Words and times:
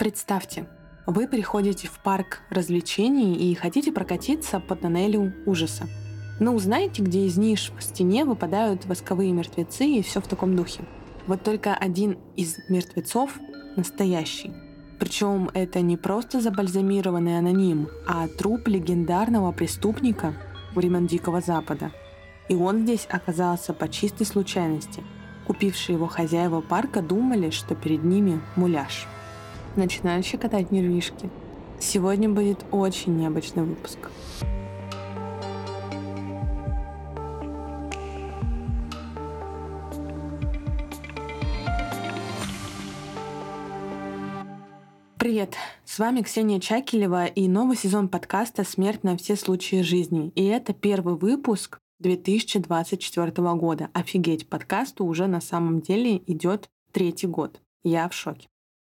Представьте, 0.00 0.66
вы 1.06 1.28
приходите 1.28 1.86
в 1.86 2.02
парк 2.02 2.40
развлечений 2.48 3.34
и 3.34 3.54
хотите 3.54 3.92
прокатиться 3.92 4.58
по 4.58 4.74
тоннелю 4.74 5.34
ужаса. 5.44 5.88
Но 6.40 6.54
узнаете, 6.54 7.02
где 7.02 7.26
из 7.26 7.36
ниш 7.36 7.70
в 7.78 7.82
стене 7.82 8.24
выпадают 8.24 8.86
восковые 8.86 9.30
мертвецы 9.32 9.84
и 9.84 10.02
все 10.02 10.22
в 10.22 10.26
таком 10.26 10.56
духе. 10.56 10.84
Вот 11.26 11.42
только 11.42 11.74
один 11.74 12.16
из 12.34 12.56
мертвецов 12.70 13.38
настоящий. 13.76 14.54
Причем 14.98 15.50
это 15.52 15.82
не 15.82 15.98
просто 15.98 16.40
забальзамированный 16.40 17.36
аноним, 17.36 17.90
а 18.08 18.26
труп 18.26 18.68
легендарного 18.68 19.52
преступника 19.52 20.32
времен 20.74 21.08
Дикого 21.08 21.42
Запада. 21.42 21.92
И 22.48 22.54
он 22.54 22.84
здесь 22.84 23.06
оказался 23.10 23.74
по 23.74 23.86
чистой 23.86 24.24
случайности. 24.24 25.04
Купившие 25.46 25.96
его 25.96 26.06
хозяева 26.06 26.62
парка 26.62 27.02
думали, 27.02 27.50
что 27.50 27.74
перед 27.74 28.02
ними 28.02 28.40
муляж. 28.56 29.06
Начинаю 29.76 30.22
щекотать 30.24 30.72
нервишки. 30.72 31.30
Сегодня 31.78 32.28
будет 32.28 32.64
очень 32.72 33.16
необычный 33.16 33.62
выпуск. 33.62 33.98
Привет! 45.18 45.54
С 45.84 46.00
вами 46.00 46.22
Ксения 46.22 46.58
Чакелева 46.58 47.26
и 47.26 47.46
новый 47.46 47.76
сезон 47.76 48.08
подкаста 48.08 48.64
«Смерть 48.64 49.04
на 49.04 49.16
все 49.16 49.36
случаи 49.36 49.82
жизни». 49.82 50.32
И 50.34 50.44
это 50.46 50.72
первый 50.72 51.14
выпуск 51.14 51.78
2024 52.00 53.30
года. 53.54 53.88
Офигеть, 53.92 54.48
подкасту 54.48 55.04
уже 55.04 55.28
на 55.28 55.40
самом 55.40 55.80
деле 55.80 56.16
идет 56.26 56.68
третий 56.90 57.28
год. 57.28 57.60
Я 57.84 58.08
в 58.08 58.14
шоке. 58.14 58.48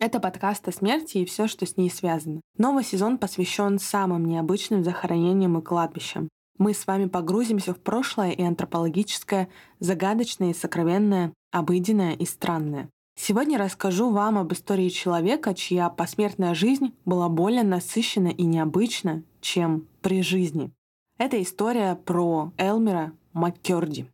Это 0.03 0.19
подкаст 0.19 0.67
о 0.67 0.73
смерти 0.73 1.19
и 1.19 1.27
все, 1.27 1.47
что 1.47 1.67
с 1.67 1.77
ней 1.77 1.91
связано. 1.91 2.41
Новый 2.57 2.85
сезон 2.85 3.19
посвящен 3.19 3.79
самым 3.79 4.25
необычным 4.25 4.83
захоронениям 4.83 5.59
и 5.59 5.63
кладбищам. 5.63 6.31
Мы 6.57 6.73
с 6.73 6.87
вами 6.87 7.05
погрузимся 7.05 7.75
в 7.75 7.81
прошлое 7.81 8.31
и 8.31 8.43
антропологическое, 8.43 9.51
загадочное 9.79 10.53
и 10.53 10.55
сокровенное, 10.55 11.35
обыденное 11.53 12.15
и 12.15 12.25
странное. 12.25 12.89
Сегодня 13.15 13.59
расскажу 13.59 14.11
вам 14.11 14.39
об 14.39 14.51
истории 14.55 14.89
человека, 14.89 15.53
чья 15.53 15.91
посмертная 15.91 16.55
жизнь 16.55 16.95
была 17.05 17.29
более 17.29 17.63
насыщена 17.63 18.29
и 18.29 18.45
необычна, 18.45 19.23
чем 19.43 19.87
при 20.01 20.23
жизни. 20.23 20.71
Это 21.19 21.43
история 21.43 21.95
про 21.95 22.53
Элмера 22.57 23.13
Маккерди. 23.35 24.07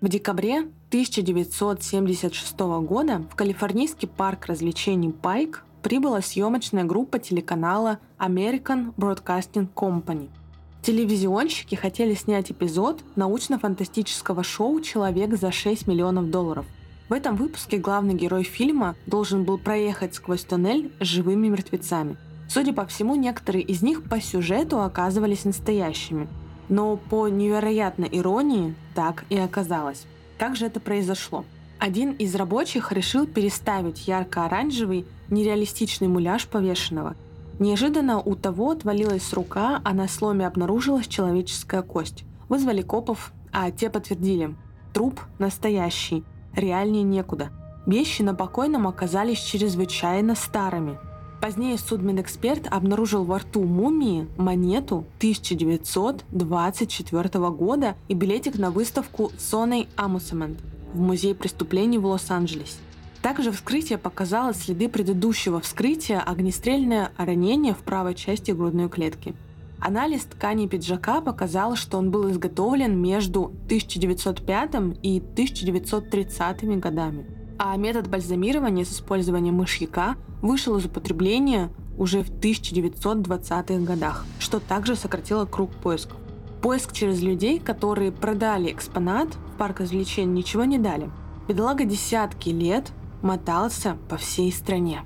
В 0.00 0.08
декабре 0.08 0.70
1976 0.88 2.58
года 2.58 3.22
в 3.30 3.36
калифорнийский 3.36 4.08
парк 4.08 4.46
развлечений 4.46 5.12
Пайк 5.12 5.64
прибыла 5.82 6.20
съемочная 6.20 6.84
группа 6.84 7.18
телеканала 7.18 7.98
American 8.18 8.94
Broadcasting 8.96 9.68
Company– 9.74 10.28
Телевизионщики 10.82 11.74
хотели 11.74 12.14
снять 12.14 12.50
эпизод 12.50 13.02
научно-фантастического 13.16 14.42
шоу 14.42 14.80
«Человек 14.80 15.36
за 15.36 15.52
6 15.52 15.86
миллионов 15.86 16.30
долларов». 16.30 16.64
В 17.08 17.12
этом 17.12 17.36
выпуске 17.36 17.78
главный 17.78 18.14
герой 18.14 18.42
фильма 18.42 18.94
должен 19.06 19.44
был 19.44 19.58
проехать 19.58 20.14
сквозь 20.14 20.44
тоннель 20.44 20.90
с 21.00 21.04
живыми 21.04 21.48
мертвецами. 21.48 22.16
Судя 22.48 22.72
по 22.72 22.86
всему, 22.86 23.16
некоторые 23.16 23.64
из 23.64 23.82
них 23.82 24.02
по 24.04 24.20
сюжету 24.20 24.80
оказывались 24.80 25.44
настоящими. 25.44 26.28
Но 26.68 26.96
по 26.96 27.28
невероятной 27.28 28.08
иронии 28.10 28.74
так 28.94 29.24
и 29.30 29.36
оказалось. 29.36 30.06
Как 30.38 30.56
же 30.56 30.66
это 30.66 30.80
произошло? 30.80 31.44
Один 31.78 32.12
из 32.12 32.34
рабочих 32.34 32.92
решил 32.92 33.26
переставить 33.26 34.08
ярко-оранжевый 34.08 35.06
нереалистичный 35.28 36.08
муляж 36.08 36.46
повешенного– 36.46 37.14
Неожиданно 37.58 38.20
у 38.20 38.36
того 38.36 38.70
отвалилась 38.70 39.32
рука, 39.32 39.80
а 39.82 39.92
на 39.92 40.06
сломе 40.06 40.46
обнаружилась 40.46 41.08
человеческая 41.08 41.82
кость. 41.82 42.24
Вызвали 42.48 42.82
копов, 42.82 43.32
а 43.52 43.70
те 43.72 43.90
подтвердили. 43.90 44.54
Труп 44.92 45.20
настоящий, 45.38 46.24
реальнее 46.54 47.02
некуда. 47.02 47.50
Вещи 47.84 48.22
на 48.22 48.34
покойном 48.34 48.86
оказались 48.86 49.40
чрезвычайно 49.40 50.36
старыми. 50.36 50.98
Позднее 51.40 51.78
судмедэксперт 51.78 52.66
обнаружил 52.68 53.22
во 53.22 53.38
рту 53.38 53.62
мумии 53.62 54.26
монету 54.36 55.04
1924 55.18 57.50
года 57.50 57.94
и 58.08 58.14
билетик 58.14 58.58
на 58.58 58.72
выставку 58.72 59.30
Соней 59.38 59.88
Амусемент 59.94 60.58
в 60.92 61.00
Музее 61.00 61.36
преступлений 61.36 61.98
в 61.98 62.06
Лос-Анджелесе. 62.06 62.78
Также 63.22 63.52
вскрытие 63.52 63.98
показало 63.98 64.52
следы 64.52 64.88
предыдущего 64.88 65.60
вскрытия 65.60 66.18
огнестрельное 66.20 67.12
ранение 67.16 67.74
в 67.74 67.78
правой 67.78 68.16
части 68.16 68.50
грудной 68.50 68.88
клетки. 68.88 69.36
Анализ 69.78 70.22
ткани 70.22 70.66
пиджака 70.66 71.20
показал, 71.20 71.76
что 71.76 71.98
он 71.98 72.10
был 72.10 72.28
изготовлен 72.30 73.00
между 73.00 73.52
1905 73.66 74.74
и 75.02 75.18
1930 75.18 76.80
годами. 76.80 77.37
А 77.60 77.76
метод 77.76 78.08
бальзамирования 78.08 78.84
с 78.84 78.92
использованием 78.92 79.56
мышьяка 79.56 80.14
вышел 80.42 80.76
из 80.76 80.86
употребления 80.86 81.70
уже 81.98 82.22
в 82.22 82.30
1920-х 82.30 83.84
годах, 83.84 84.24
что 84.38 84.60
также 84.60 84.94
сократило 84.94 85.44
круг 85.44 85.72
поисков. 85.72 86.16
Поиск 86.62 86.92
через 86.92 87.20
людей, 87.20 87.58
которые 87.58 88.12
продали 88.12 88.70
экспонат 88.70 89.34
в 89.34 89.58
парк 89.58 89.80
развлечений, 89.80 90.32
ничего 90.32 90.62
не 90.62 90.78
дали. 90.78 91.10
Бедолага 91.48 91.84
десятки 91.84 92.50
лет 92.50 92.92
мотался 93.22 93.96
по 94.08 94.16
всей 94.16 94.52
стране. 94.52 95.02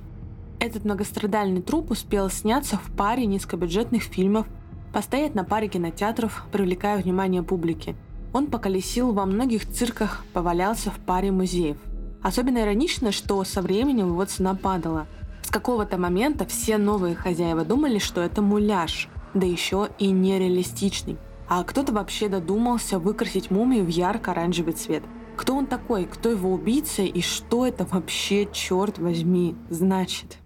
Этот 0.61 0.85
многострадальный 0.85 1.63
труп 1.63 1.91
успел 1.91 2.29
сняться 2.29 2.77
в 2.77 2.95
паре 2.95 3.25
низкобюджетных 3.25 4.03
фильмов, 4.03 4.47
постоять 4.93 5.35
на 5.35 5.45
паре 5.45 5.69
кинотеатров, 5.69 6.45
привлекая 6.53 7.03
внимание 7.03 7.43
публики. 7.43 7.97
Он 8.35 8.47
поколесил 8.47 9.13
во 9.13 9.25
многих 9.25 9.67
цирках, 9.67 10.23
повалялся 10.35 10.91
в 10.91 10.99
паре 10.99 11.33
музеев. 11.33 11.79
Особенно 12.23 12.59
иронично, 12.59 13.13
что 13.13 13.43
со 13.45 13.63
временем 13.63 14.09
его 14.09 14.25
цена 14.25 14.55
падала. 14.55 15.07
С 15.43 15.51
какого-то 15.51 15.99
момента 15.99 16.47
все 16.47 16.79
новые 16.79 17.15
хозяева 17.15 17.65
думали, 17.65 17.99
что 17.99 18.21
это 18.21 18.43
муляж, 18.43 19.09
да 19.35 19.47
еще 19.47 19.89
и 19.99 20.11
нереалистичный. 20.11 21.19
А 21.49 21.65
кто-то 21.65 21.93
вообще 21.93 22.29
додумался 22.29 22.99
выкрасить 22.99 23.51
мумию 23.51 23.85
в 23.85 23.89
ярко-оранжевый 23.89 24.75
цвет– 24.75 25.03
кто 25.37 25.57
он 25.57 25.67
такой, 25.67 26.05
кто 26.05 26.31
его 26.31 26.53
убийца 26.53 27.03
и 27.03 27.21
что 27.21 27.67
это 27.67 27.85
вообще, 27.85 28.49
черт 28.53 28.99
возьми, 28.99 29.57
значит? 29.71 30.39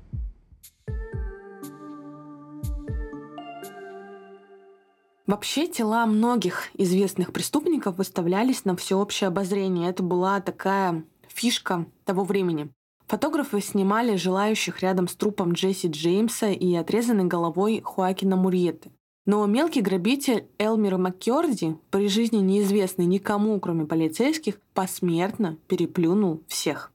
Вообще 5.27 5.67
тела 5.67 6.07
многих 6.07 6.71
известных 6.75 7.33
преступников 7.33 7.99
выставлялись 7.99 8.65
на 8.65 8.77
всеобщее 8.77 9.27
обозрение. 9.27 9.91
Это 9.91 10.05
была 10.05 10.41
такая 10.41 11.05
фишка 11.37 11.87
того 12.05 12.25
времени. 12.25 12.71
Фотографы 13.07 13.61
снимали 13.61 14.17
желающих 14.17 14.81
рядом 14.81 15.07
с 15.07 15.15
трупом 15.15 15.53
Джесси 15.53 15.89
Джеймса 15.89 16.49
и 16.49 16.75
отрезанной 16.75 17.25
головой 17.25 17.81
Хуакина 17.85 18.37
Мурьеты. 18.37 18.91
Но 19.27 19.45
мелкий 19.47 19.81
грабитель 19.81 20.47
Элмир 20.59 20.99
Маккерди, 20.99 21.77
при 21.91 22.09
жизни 22.09 22.39
неизвестный 22.39 23.07
никому, 23.07 23.59
кроме 23.61 23.85
полицейских, 23.85 24.61
посмертно 24.73 25.59
переплюнул 25.69 26.43
всех. 26.49 26.93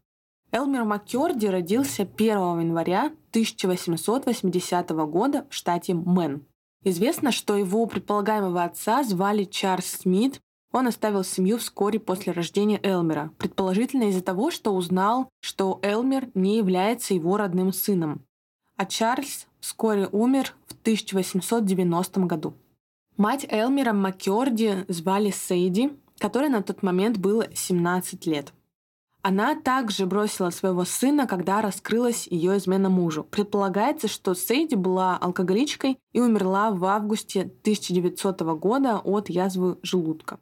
Элмир 0.52 0.84
Маккерди 0.84 1.48
родился 1.48 2.04
1 2.04 2.28
января 2.62 3.06
1880 3.32 4.90
года 4.90 5.46
в 5.50 5.54
штате 5.54 5.94
Мэн. 5.94 6.46
Известно, 6.84 7.32
что 7.32 7.56
его 7.56 7.86
предполагаемого 7.86 8.64
отца 8.64 9.04
звали 9.04 9.44
Чарльз 9.44 10.00
Смит. 10.00 10.42
Он 10.72 10.88
оставил 10.88 11.24
семью 11.24 11.58
вскоре 11.58 12.00
после 12.00 12.32
рождения 12.32 12.80
Элмера, 12.82 13.32
предположительно 13.38 14.06
из-за 14.06 14.22
того, 14.22 14.52
что 14.52 14.74
узнал, 14.74 15.30
что 15.42 15.80
Элмер 15.82 16.30
не 16.34 16.58
является 16.58 17.14
его 17.14 17.38
родным 17.38 17.74
сыном. 17.74 18.26
А 18.78 18.86
Чарльз 18.86 19.48
вскоре 19.60 20.08
умер 20.12 20.56
в 20.68 20.74
1890 20.82 22.22
году. 22.22 22.54
Мать 23.18 23.46
Элмера 23.50 23.92
Маккерди 23.92 24.86
звали 24.88 25.32
Сейди, 25.32 25.92
которой 26.18 26.50
на 26.50 26.64
тот 26.64 26.82
момент 26.84 27.18
было 27.18 27.48
17 27.54 28.26
лет. 28.26 28.54
Она 29.24 29.54
также 29.54 30.08
бросила 30.08 30.50
своего 30.50 30.84
сына, 30.84 31.28
когда 31.28 31.62
раскрылась 31.62 32.26
ее 32.28 32.58
измена 32.58 32.90
мужу. 32.90 33.24
Предполагается, 33.30 34.08
что 34.08 34.34
Сейди 34.34 34.76
была 34.76 35.18
алкоголичкой 35.18 36.00
и 36.12 36.20
умерла 36.20 36.72
в 36.72 36.84
августе 36.86 37.42
1900 37.42 38.42
года 38.58 39.00
от 39.00 39.30
язвы 39.30 39.78
желудка. 39.84 40.40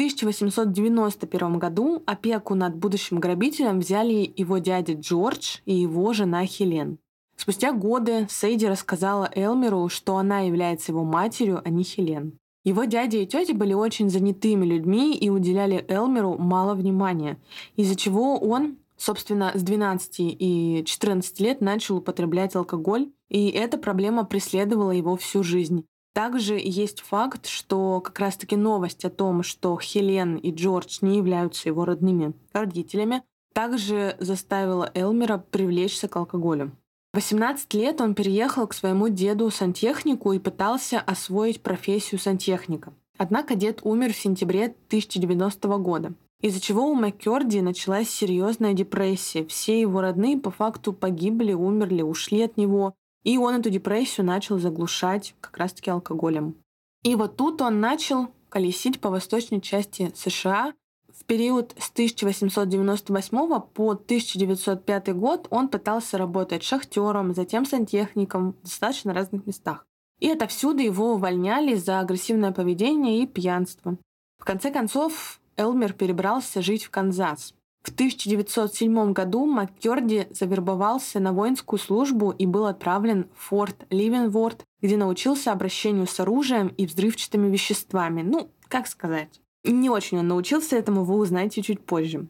В 0.00 0.02
1891 0.02 1.58
году 1.58 2.02
опеку 2.06 2.54
над 2.54 2.74
будущим 2.74 3.20
грабителем 3.20 3.80
взяли 3.80 4.32
его 4.34 4.56
дядя 4.56 4.94
Джордж 4.94 5.58
и 5.66 5.74
его 5.74 6.14
жена 6.14 6.46
Хелен. 6.46 6.96
Спустя 7.36 7.72
годы 7.72 8.26
Сейди 8.30 8.66
рассказала 8.66 9.30
Элмеру, 9.34 9.90
что 9.90 10.16
она 10.16 10.40
является 10.40 10.92
его 10.92 11.04
матерью, 11.04 11.60
а 11.62 11.68
не 11.68 11.84
Хелен. 11.84 12.38
Его 12.64 12.84
дядя 12.84 13.18
и 13.18 13.26
тетя 13.26 13.52
были 13.52 13.74
очень 13.74 14.08
занятыми 14.08 14.64
людьми 14.64 15.14
и 15.14 15.28
уделяли 15.28 15.84
Элмеру 15.86 16.38
мало 16.38 16.74
внимания, 16.74 17.36
из-за 17.76 17.94
чего 17.94 18.38
он 18.38 18.78
собственно, 18.96 19.52
с 19.54 19.62
12 19.62 20.14
и 20.18 20.82
14 20.86 21.40
лет 21.40 21.60
начал 21.60 21.98
употреблять 21.98 22.56
алкоголь, 22.56 23.10
и 23.28 23.48
эта 23.48 23.76
проблема 23.76 24.24
преследовала 24.24 24.92
его 24.92 25.16
всю 25.16 25.42
жизнь. 25.42 25.84
Также 26.12 26.58
есть 26.58 27.00
факт, 27.00 27.46
что 27.46 28.00
как 28.00 28.18
раз-таки 28.18 28.56
новость 28.56 29.04
о 29.04 29.10
том, 29.10 29.42
что 29.42 29.78
Хелен 29.78 30.36
и 30.36 30.52
Джордж 30.52 30.98
не 31.02 31.18
являются 31.18 31.68
его 31.68 31.84
родными 31.84 32.32
родителями, 32.52 33.22
также 33.52 34.16
заставила 34.18 34.90
Элмера 34.94 35.38
привлечься 35.38 36.08
к 36.08 36.16
алкоголю. 36.16 36.72
В 37.12 37.16
18 37.16 37.74
лет 37.74 38.00
он 38.00 38.14
переехал 38.14 38.66
к 38.66 38.74
своему 38.74 39.08
деду 39.08 39.50
сантехнику 39.50 40.32
и 40.32 40.38
пытался 40.38 41.00
освоить 41.00 41.60
профессию 41.60 42.20
сантехника. 42.20 42.92
Однако 43.18 43.54
дед 43.56 43.80
умер 43.82 44.12
в 44.12 44.16
сентябре 44.16 44.66
1090 44.66 45.68
года, 45.78 46.14
из-за 46.40 46.60
чего 46.60 46.86
у 46.86 46.94
Маккерди 46.94 47.60
началась 47.60 48.08
серьезная 48.08 48.72
депрессия. 48.72 49.44
Все 49.44 49.80
его 49.80 50.00
родные 50.00 50.38
по 50.38 50.50
факту 50.50 50.92
погибли, 50.92 51.52
умерли, 51.52 52.02
ушли 52.02 52.42
от 52.42 52.56
него, 52.56 52.94
и 53.24 53.38
он 53.38 53.56
эту 53.56 53.70
депрессию 53.70 54.26
начал 54.26 54.58
заглушать 54.58 55.34
как 55.40 55.56
раз-таки 55.58 55.90
алкоголем. 55.90 56.56
И 57.02 57.14
вот 57.14 57.36
тут 57.36 57.62
он 57.62 57.80
начал 57.80 58.28
колесить 58.48 59.00
по 59.00 59.10
восточной 59.10 59.60
части 59.60 60.12
США, 60.14 60.74
в 61.20 61.24
период 61.24 61.74
с 61.78 61.90
1898 61.90 63.60
по 63.74 63.90
1905 63.90 65.14
год 65.14 65.48
он 65.50 65.68
пытался 65.68 66.16
работать 66.16 66.62
шахтером, 66.62 67.34
затем 67.34 67.66
сантехником 67.66 68.52
в 68.52 68.62
достаточно 68.62 69.12
разных 69.12 69.46
местах. 69.46 69.84
И 70.18 70.30
отовсюду 70.30 70.80
его 70.80 71.14
увольняли 71.14 71.74
за 71.74 72.00
агрессивное 72.00 72.52
поведение 72.52 73.22
и 73.22 73.26
пьянство. 73.26 73.98
В 74.38 74.44
конце 74.44 74.70
концов, 74.70 75.40
Элмер 75.56 75.92
перебрался 75.92 76.62
жить 76.62 76.84
в 76.84 76.90
Канзас. 76.90 77.54
В 77.82 77.88
1907 77.92 79.12
году 79.12 79.46
Маккерди 79.46 80.28
завербовался 80.30 81.18
на 81.18 81.32
воинскую 81.32 81.78
службу 81.78 82.30
и 82.30 82.44
был 82.44 82.66
отправлен 82.66 83.28
в 83.34 83.48
форт 83.48 83.86
Ливенворд, 83.88 84.64
где 84.82 84.96
научился 84.98 85.50
обращению 85.50 86.06
с 86.06 86.20
оружием 86.20 86.68
и 86.68 86.86
взрывчатыми 86.86 87.50
веществами. 87.50 88.22
Ну, 88.22 88.50
как 88.68 88.86
сказать, 88.86 89.40
не 89.64 89.88
очень 89.88 90.18
он 90.18 90.28
научился 90.28 90.76
этому, 90.76 91.04
вы 91.04 91.16
узнаете 91.16 91.62
чуть 91.62 91.84
позже. 91.84 92.28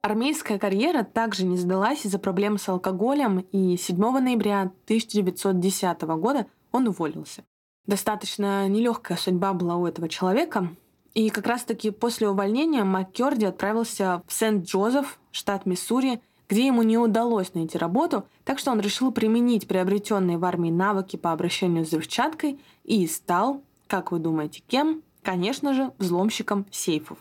Армейская 0.00 0.58
карьера 0.58 1.02
также 1.02 1.44
не 1.44 1.56
сдалась 1.56 2.06
из-за 2.06 2.18
проблем 2.18 2.56
с 2.56 2.68
алкоголем, 2.68 3.40
и 3.40 3.76
7 3.76 3.96
ноября 3.96 4.72
1910 4.84 6.02
года 6.02 6.46
он 6.72 6.88
уволился. 6.88 7.44
Достаточно 7.86 8.68
нелегкая 8.68 9.18
судьба 9.18 9.54
была 9.54 9.76
у 9.76 9.86
этого 9.86 10.08
человека, 10.08 10.70
и 11.14 11.30
как 11.30 11.46
раз-таки 11.46 11.90
после 11.90 12.28
увольнения 12.28 12.84
Маккерди 12.84 13.46
отправился 13.46 14.22
в 14.26 14.32
Сент-Джозеф, 14.32 15.18
штат 15.30 15.66
Миссури, 15.66 16.20
где 16.48 16.66
ему 16.66 16.82
не 16.82 16.96
удалось 16.96 17.54
найти 17.54 17.76
работу, 17.76 18.24
так 18.44 18.58
что 18.58 18.70
он 18.70 18.80
решил 18.80 19.12
применить 19.12 19.68
приобретенные 19.68 20.38
в 20.38 20.44
армии 20.44 20.70
навыки 20.70 21.16
по 21.16 21.32
обращению 21.32 21.84
с 21.84 21.88
взрывчаткой 21.88 22.58
и 22.84 23.06
стал, 23.06 23.62
как 23.86 24.12
вы 24.12 24.18
думаете, 24.18 24.62
кем? 24.66 25.02
конечно 25.28 25.74
же, 25.74 25.92
взломщиком 25.98 26.64
сейфов. 26.70 27.18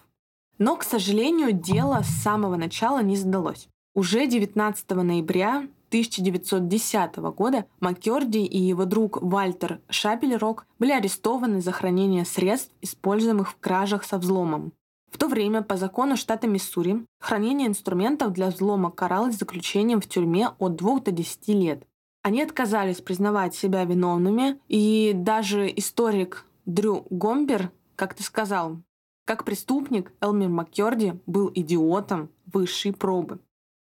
Но, 0.59 0.77
к 0.77 0.83
сожалению, 0.83 1.51
дело 1.51 2.01
с 2.03 2.23
самого 2.23 2.55
начала 2.55 3.03
не 3.03 3.17
сдалось. 3.17 3.67
Уже 3.93 4.27
19 4.27 4.89
ноября 4.91 5.67
1910 5.89 7.15
года 7.35 7.65
Маккерди 7.79 8.43
и 8.45 8.57
его 8.57 8.85
друг 8.85 9.21
Вальтер 9.21 9.79
Шапельрок 9.89 10.65
были 10.79 10.91
арестованы 10.91 11.61
за 11.61 11.71
хранение 11.71 12.25
средств, 12.25 12.71
используемых 12.81 13.51
в 13.51 13.57
кражах 13.57 14.03
со 14.03 14.17
взломом. 14.17 14.73
В 15.11 15.17
то 15.17 15.27
время 15.27 15.61
по 15.61 15.77
закону 15.77 16.17
штата 16.17 16.47
Миссури 16.47 17.05
хранение 17.19 17.67
инструментов 17.67 18.33
для 18.33 18.47
взлома 18.47 18.91
каралось 18.91 19.37
заключением 19.37 20.01
в 20.01 20.07
тюрьме 20.07 20.49
от 20.59 20.75
2 20.75 20.99
до 20.99 21.11
10 21.11 21.47
лет. 21.49 21.83
Они 22.23 22.41
отказались 22.41 23.01
признавать 23.01 23.55
себя 23.55 23.85
виновными, 23.85 24.59
и 24.67 25.13
даже 25.15 25.71
историк 25.75 26.45
Дрю 26.65 27.07
Гомбер 27.09 27.71
как 27.97 28.13
ты 28.13 28.23
сказал, 28.23 28.77
как 29.25 29.43
преступник 29.43 30.13
Элмер 30.21 30.49
Маккерди 30.49 31.19
был 31.25 31.51
идиотом 31.53 32.29
высшей 32.45 32.93
пробы. 32.93 33.39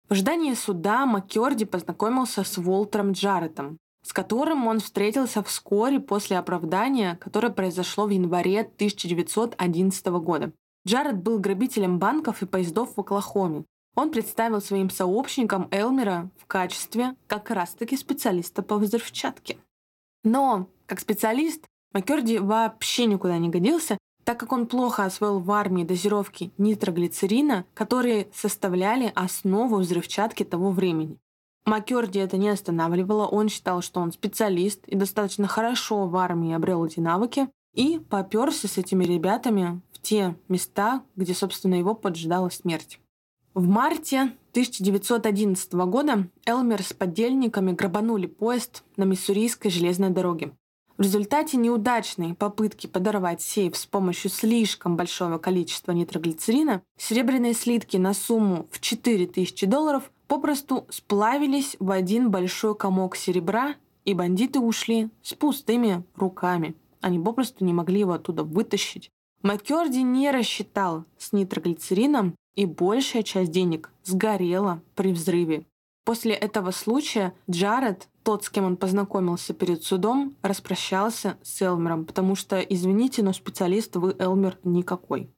В 0.08 0.12
ожидании 0.12 0.55
суда 0.55 1.05
Маккерди 1.05 1.64
познакомился 1.64 2.44
с 2.44 2.58
Волтером 2.58 3.11
Джаретом, 3.12 3.79
с 4.03 4.12
которым 4.12 4.69
он 4.69 4.79
встретился 4.79 5.43
вскоре 5.43 5.99
после 5.99 6.38
оправдания, 6.38 7.17
которое 7.20 7.50
произошло 7.50 8.06
в 8.06 8.11
январе 8.11 8.61
1911 8.61 10.06
года. 10.06 10.53
Джаред 10.87 11.17
был 11.17 11.41
грабителем 11.41 11.99
банков 11.99 12.43
и 12.43 12.47
поездов 12.47 12.97
в 12.97 13.00
Оклахоме. 13.00 13.64
Он 13.97 14.12
представил 14.12 14.61
своим 14.61 14.91
сообщникам 14.91 15.67
Элмера 15.73 16.31
в 16.38 16.47
качестве 16.47 17.17
как 17.26 17.50
раз-таки 17.50 17.97
специалиста 17.97 18.62
по 18.62 18.76
взрывчатке. 18.76 19.58
Но, 20.23 20.69
как 20.87 21.00
специалист, 21.00 21.64
Маккерди 21.93 22.38
вообще 22.38 23.06
никуда 23.06 23.38
не 23.38 23.49
годился, 23.49 23.99
так 24.26 24.40
как 24.40 24.52
он 24.52 24.67
плохо 24.67 25.05
освоил 25.05 25.38
в 25.38 25.52
армии 25.52 25.84
дозировки 25.84 26.50
нитроглицерина, 26.58 27.64
которые 27.75 28.26
составляли 28.34 29.12
основу 29.14 29.76
взрывчатки 29.76 30.43
того 30.43 30.73
времени. 30.73 31.17
Маккерди 31.64 32.19
это 32.19 32.37
не 32.37 32.49
останавливало, 32.49 33.26
он 33.26 33.49
считал, 33.49 33.82
что 33.82 34.00
он 34.00 34.11
специалист 34.11 34.84
и 34.88 34.96
достаточно 34.96 35.46
хорошо 35.46 36.08
в 36.08 36.17
армии 36.17 36.52
обрел 36.52 36.84
эти 36.84 36.99
навыки, 36.99 37.49
и 37.73 38.00
поперся 38.00 38.67
с 38.67 38.78
этими 38.78 39.05
ребятами 39.05 39.81
в 39.93 40.00
те 40.00 40.34
места, 40.49 41.02
где, 41.14 41.32
собственно, 41.32 41.75
его 41.75 41.94
поджидала 41.94 42.49
смерть. 42.49 42.99
В 43.55 43.69
марте 43.69 44.32
1911 44.50 45.72
года 45.72 46.29
Элмер 46.44 46.82
с 46.82 46.93
подельниками 46.93 47.72
грабанули 47.72 48.26
поезд 48.26 48.82
на 48.96 49.05
Миссурийской 49.05 49.70
железной 49.70 50.11
дороге. 50.11 50.52
В 50.98 51.02
результате 51.02 51.58
неудачной 51.58 52.34
попытки 52.34 52.87
подорвать 52.87 53.43
сейф 53.43 53.76
с 53.76 53.84
помощью 53.84 54.31
слишком 54.31 54.96
большого 54.96 55.37
количества 55.37 55.93
нитроглицерина 55.93 56.81
серебряные 56.96 57.52
слитки 57.52 57.98
на 57.98 58.14
сумму 58.14 58.66
в 58.70 58.81
4000 58.81 59.66
долларов 59.66 60.10
попросту 60.26 60.87
сплавились 60.88 61.76
в 61.81 61.90
один 61.90 62.31
большой 62.31 62.75
комок 62.75 63.14
серебра, 63.14 63.75
и 64.06 64.14
бандиты 64.14 64.58
ушли 64.58 65.10
с 65.22 65.34
пустыми 65.34 66.02
руками. 66.14 66.75
Они 67.02 67.19
попросту 67.19 67.64
не 67.64 67.75
могли 67.75 68.00
его 68.00 68.12
оттуда 68.12 68.43
вытащить. 68.43 69.10
Маккерди 69.43 70.02
не 70.02 70.31
рассчитал 70.31 71.04
с 71.19 71.32
нитроглицерином, 71.32 72.34
и 72.54 72.64
большая 72.64 73.22
часть 73.22 73.50
денег 73.50 73.90
сгорела 74.02 74.81
при 74.94 75.12
взрыве. 75.12 75.67
После 76.06 76.34
этого 76.34 76.70
случая 76.70 77.34
Джаред 77.51 78.08
тот, 78.22 78.44
с 78.44 78.48
кем 78.48 78.65
он 78.65 78.77
познакомился 78.77 79.53
перед 79.53 79.82
судом, 79.82 80.36
распрощался 80.41 81.36
с 81.43 81.60
Элмером, 81.60 82.05
потому 82.05 82.36
что, 82.36 82.60
извините, 82.60 83.25
но 83.25 83.32
специалист 83.32 83.96
вы, 83.96 84.15
Элмер, 84.20 84.56
никакой. 84.63 85.29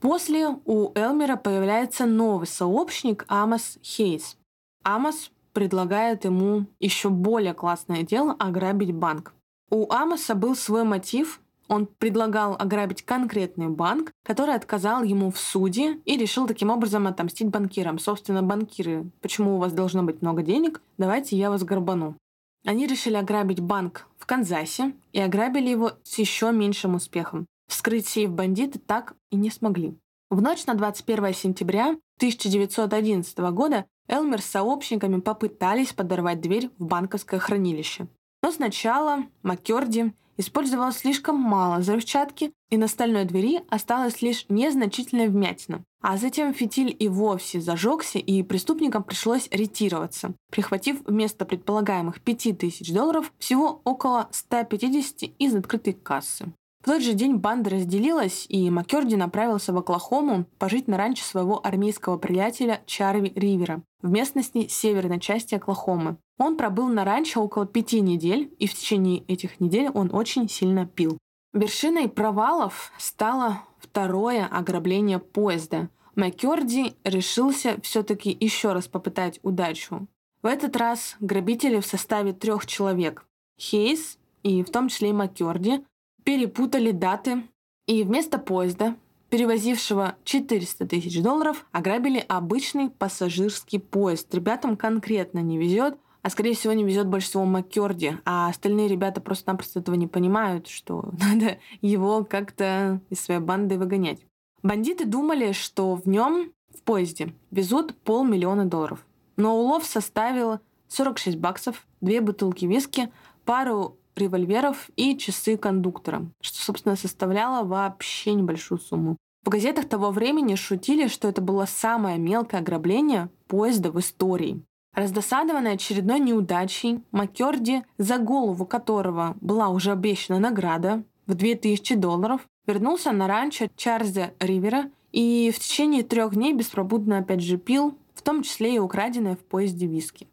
После 0.00 0.48
у 0.64 0.90
Элмера 0.96 1.36
появляется 1.36 2.06
новый 2.06 2.48
сообщник 2.48 3.24
Амос 3.28 3.78
Хейс. 3.84 4.36
Амос 4.82 5.30
предлагает 5.52 6.24
ему 6.24 6.66
еще 6.80 7.08
более 7.08 7.54
классное 7.54 8.02
дело– 8.02 8.34
ограбить 8.40 8.92
банк. 8.92 9.32
У 9.70 9.92
Амоса 9.92 10.34
был 10.34 10.56
свой 10.56 10.82
мотив, 10.82 11.40
он 11.68 11.86
предлагал 11.86 12.56
ограбить 12.58 13.02
конкретный 13.02 13.68
банк, 13.68 14.12
который 14.24 14.54
отказал 14.54 15.02
ему 15.02 15.30
в 15.30 15.38
суде 15.38 16.00
и 16.04 16.16
решил 16.16 16.46
таким 16.46 16.70
образом 16.70 17.06
отомстить 17.06 17.48
банкирам. 17.48 17.98
Собственно, 17.98 18.42
банкиры, 18.42 19.10
почему 19.20 19.56
у 19.56 19.58
вас 19.58 19.72
должно 19.72 20.02
быть 20.02 20.22
много 20.22 20.42
денег, 20.42 20.82
давайте 20.98 21.36
я 21.36 21.50
вас 21.50 21.64
горбану. 21.64 22.16
Они 22.64 22.86
решили 22.86 23.14
ограбить 23.14 23.60
банк 23.60 24.06
в 24.18 24.26
Канзасе 24.26 24.94
и 25.12 25.20
ограбили 25.20 25.68
его 25.68 25.92
с 26.02 26.18
еще 26.18 26.50
меньшим 26.52 26.94
успехом. 26.96 27.46
Вскрыть 27.68 28.08
сейф 28.08 28.30
бандиты 28.30 28.78
так 28.78 29.14
и 29.30 29.36
не 29.36 29.50
смогли. 29.50 29.96
В 30.30 30.42
ночь 30.42 30.66
на 30.66 30.74
21 30.74 31.34
сентября 31.34 31.96
1911 32.18 33.38
года 33.52 33.86
Элмер 34.08 34.42
с 34.42 34.46
сообщниками 34.46 35.20
попытались 35.20 35.92
подорвать 35.92 36.40
дверь 36.40 36.70
в 36.78 36.86
банковское 36.86 37.38
хранилище. 37.38 38.08
Но 38.42 38.50
сначала 38.50 39.24
Маккерди 39.42 40.12
использовал 40.36 40.92
слишком 40.92 41.36
мало 41.36 41.78
взрывчатки, 41.78 42.52
и 42.70 42.76
на 42.76 42.88
стальной 42.88 43.24
двери 43.24 43.62
осталась 43.68 44.22
лишь 44.22 44.46
незначительная 44.48 45.28
вмятина. 45.28 45.82
А 46.00 46.16
затем 46.16 46.54
фитиль 46.54 46.94
и 46.98 47.08
вовсе 47.08 47.60
зажегся, 47.60 48.18
и 48.18 48.42
преступникам 48.42 49.02
пришлось 49.02 49.48
ретироваться, 49.50 50.34
прихватив 50.50 51.02
вместо 51.04 51.44
предполагаемых 51.44 52.20
5000 52.20 52.92
долларов 52.92 53.32
всего 53.38 53.80
около 53.84 54.28
150 54.30 55.30
из 55.38 55.54
открытой 55.54 55.94
кассы. 55.94 56.52
В 56.86 56.88
тот 56.88 57.02
же 57.02 57.14
день 57.14 57.34
банда 57.34 57.70
разделилась, 57.70 58.46
и 58.48 58.70
Маккерди 58.70 59.16
направился 59.16 59.72
в 59.72 59.76
Оклахому 59.76 60.46
пожить 60.56 60.86
на 60.86 60.96
ранчо 60.96 61.24
своего 61.24 61.66
армейского 61.66 62.16
приятеля 62.16 62.80
Чарви 62.86 63.32
Ривера 63.34 63.82
в 64.02 64.10
местности 64.12 64.68
северной 64.68 65.18
части 65.18 65.56
Оклахомы. 65.56 66.16
Он 66.38 66.56
пробыл 66.56 66.86
на 66.86 67.04
ранчо 67.04 67.42
около 67.42 67.66
пяти 67.66 68.00
недель, 68.00 68.54
и 68.60 68.68
в 68.68 68.74
течение 68.74 69.24
этих 69.24 69.58
недель 69.58 69.88
он 69.92 70.14
очень 70.14 70.48
сильно 70.48 70.86
пил. 70.86 71.18
Вершиной 71.52 72.08
провалов 72.08 72.92
стало 72.98 73.62
второе 73.80 74.46
ограбление 74.46 75.18
поезда. 75.18 75.88
Маккерди 76.14 76.94
решился 77.02 77.80
все-таки 77.82 78.36
еще 78.38 78.72
раз 78.72 78.86
попытать 78.86 79.40
удачу. 79.42 80.06
В 80.40 80.46
этот 80.46 80.76
раз 80.76 81.16
грабители 81.18 81.80
в 81.80 81.86
составе 81.86 82.32
трех 82.32 82.64
человек– 82.64 83.26
Хейс 83.60 84.18
и 84.44 84.62
в 84.62 84.70
том 84.70 84.86
числе 84.86 85.10
и 85.10 85.12
Маккерди– 85.12 85.84
перепутали 86.26 86.90
даты 86.90 87.44
и 87.86 88.02
вместо 88.02 88.38
поезда, 88.38 88.96
перевозившего 89.30 90.16
400 90.24 90.86
тысяч 90.88 91.22
долларов, 91.22 91.64
ограбили 91.70 92.18
обычный 92.26 92.90
пассажирский 92.90 93.78
поезд. 93.78 94.34
Ребятам 94.34 94.76
конкретно 94.76 95.38
не 95.38 95.56
везет, 95.56 95.96
а 96.22 96.30
скорее 96.30 96.54
всего 96.54 96.72
не 96.72 96.82
везет 96.82 97.06
больше 97.06 97.28
всего 97.28 97.44
Маккерди, 97.44 98.18
а 98.24 98.48
остальные 98.48 98.88
ребята 98.88 99.20
просто-напросто 99.20 99.78
этого 99.78 99.94
не 99.94 100.08
понимают, 100.08 100.66
что 100.66 101.10
надо 101.20 101.58
его 101.80 102.24
как-то 102.24 103.00
из 103.08 103.20
своей 103.20 103.40
банды 103.40 103.78
выгонять. 103.78 104.26
Бандиты 104.64 105.04
думали, 105.04 105.52
что 105.52 105.94
в 105.94 106.08
нем, 106.08 106.50
в 106.76 106.82
поезде, 106.82 107.32
везут 107.52 107.94
полмиллиона 107.98 108.64
долларов. 108.64 109.06
Но 109.36 109.56
улов 109.56 109.84
составил 109.84 110.58
46 110.88 111.38
баксов, 111.38 111.86
две 112.00 112.20
бутылки 112.20 112.64
виски, 112.64 113.12
пару 113.44 113.96
револьверов 114.16 114.90
и 114.96 115.16
часы 115.16 115.56
кондуктора, 115.56 116.26
что, 116.40 116.58
собственно, 116.58 116.96
составляло 116.96 117.64
вообще 117.64 118.34
небольшую 118.34 118.78
сумму. 118.78 119.16
В 119.44 119.48
газетах 119.48 119.88
того 119.88 120.10
времени 120.10 120.56
шутили, 120.56 121.06
что 121.06 121.28
это 121.28 121.40
было 121.40 121.66
самое 121.66 122.18
мелкое 122.18 122.60
ограбление 122.60 123.30
поезда 123.46 123.92
в 123.92 124.00
истории. 124.00 124.62
Раздосадованный 124.94 125.72
очередной 125.72 126.18
неудачей, 126.18 127.02
Маккерди, 127.12 127.84
за 127.98 128.18
голову 128.18 128.64
которого 128.64 129.36
была 129.40 129.68
уже 129.68 129.92
обещана 129.92 130.40
награда 130.40 131.04
в 131.26 131.34
2000 131.34 131.96
долларов, 131.96 132.40
вернулся 132.66 133.12
на 133.12 133.28
ранчо 133.28 133.68
Чарльза 133.76 134.32
Ривера 134.40 134.90
и 135.12 135.52
в 135.54 135.60
течение 135.60 136.02
трех 136.02 136.34
дней 136.34 136.52
беспробудно 136.52 137.18
опять 137.18 137.42
же 137.42 137.58
пил, 137.58 137.96
в 138.14 138.22
том 138.22 138.42
числе 138.42 138.76
и 138.76 138.78
украденное 138.78 139.36
в 139.36 139.44
поезде 139.44 139.86
виски. 139.86 140.28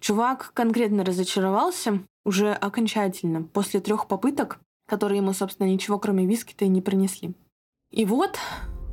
Чувак 0.00 0.50
конкретно 0.52 1.04
разочаровался 1.04 2.00
уже 2.28 2.52
окончательно 2.52 3.42
после 3.42 3.80
трех 3.80 4.06
попыток, 4.06 4.60
которые 4.86 5.18
ему, 5.18 5.32
собственно, 5.32 5.66
ничего 5.66 5.98
кроме 5.98 6.26
виски-то 6.26 6.66
и 6.66 6.68
не 6.68 6.82
принесли. 6.82 7.34
И 7.90 8.04
вот 8.04 8.38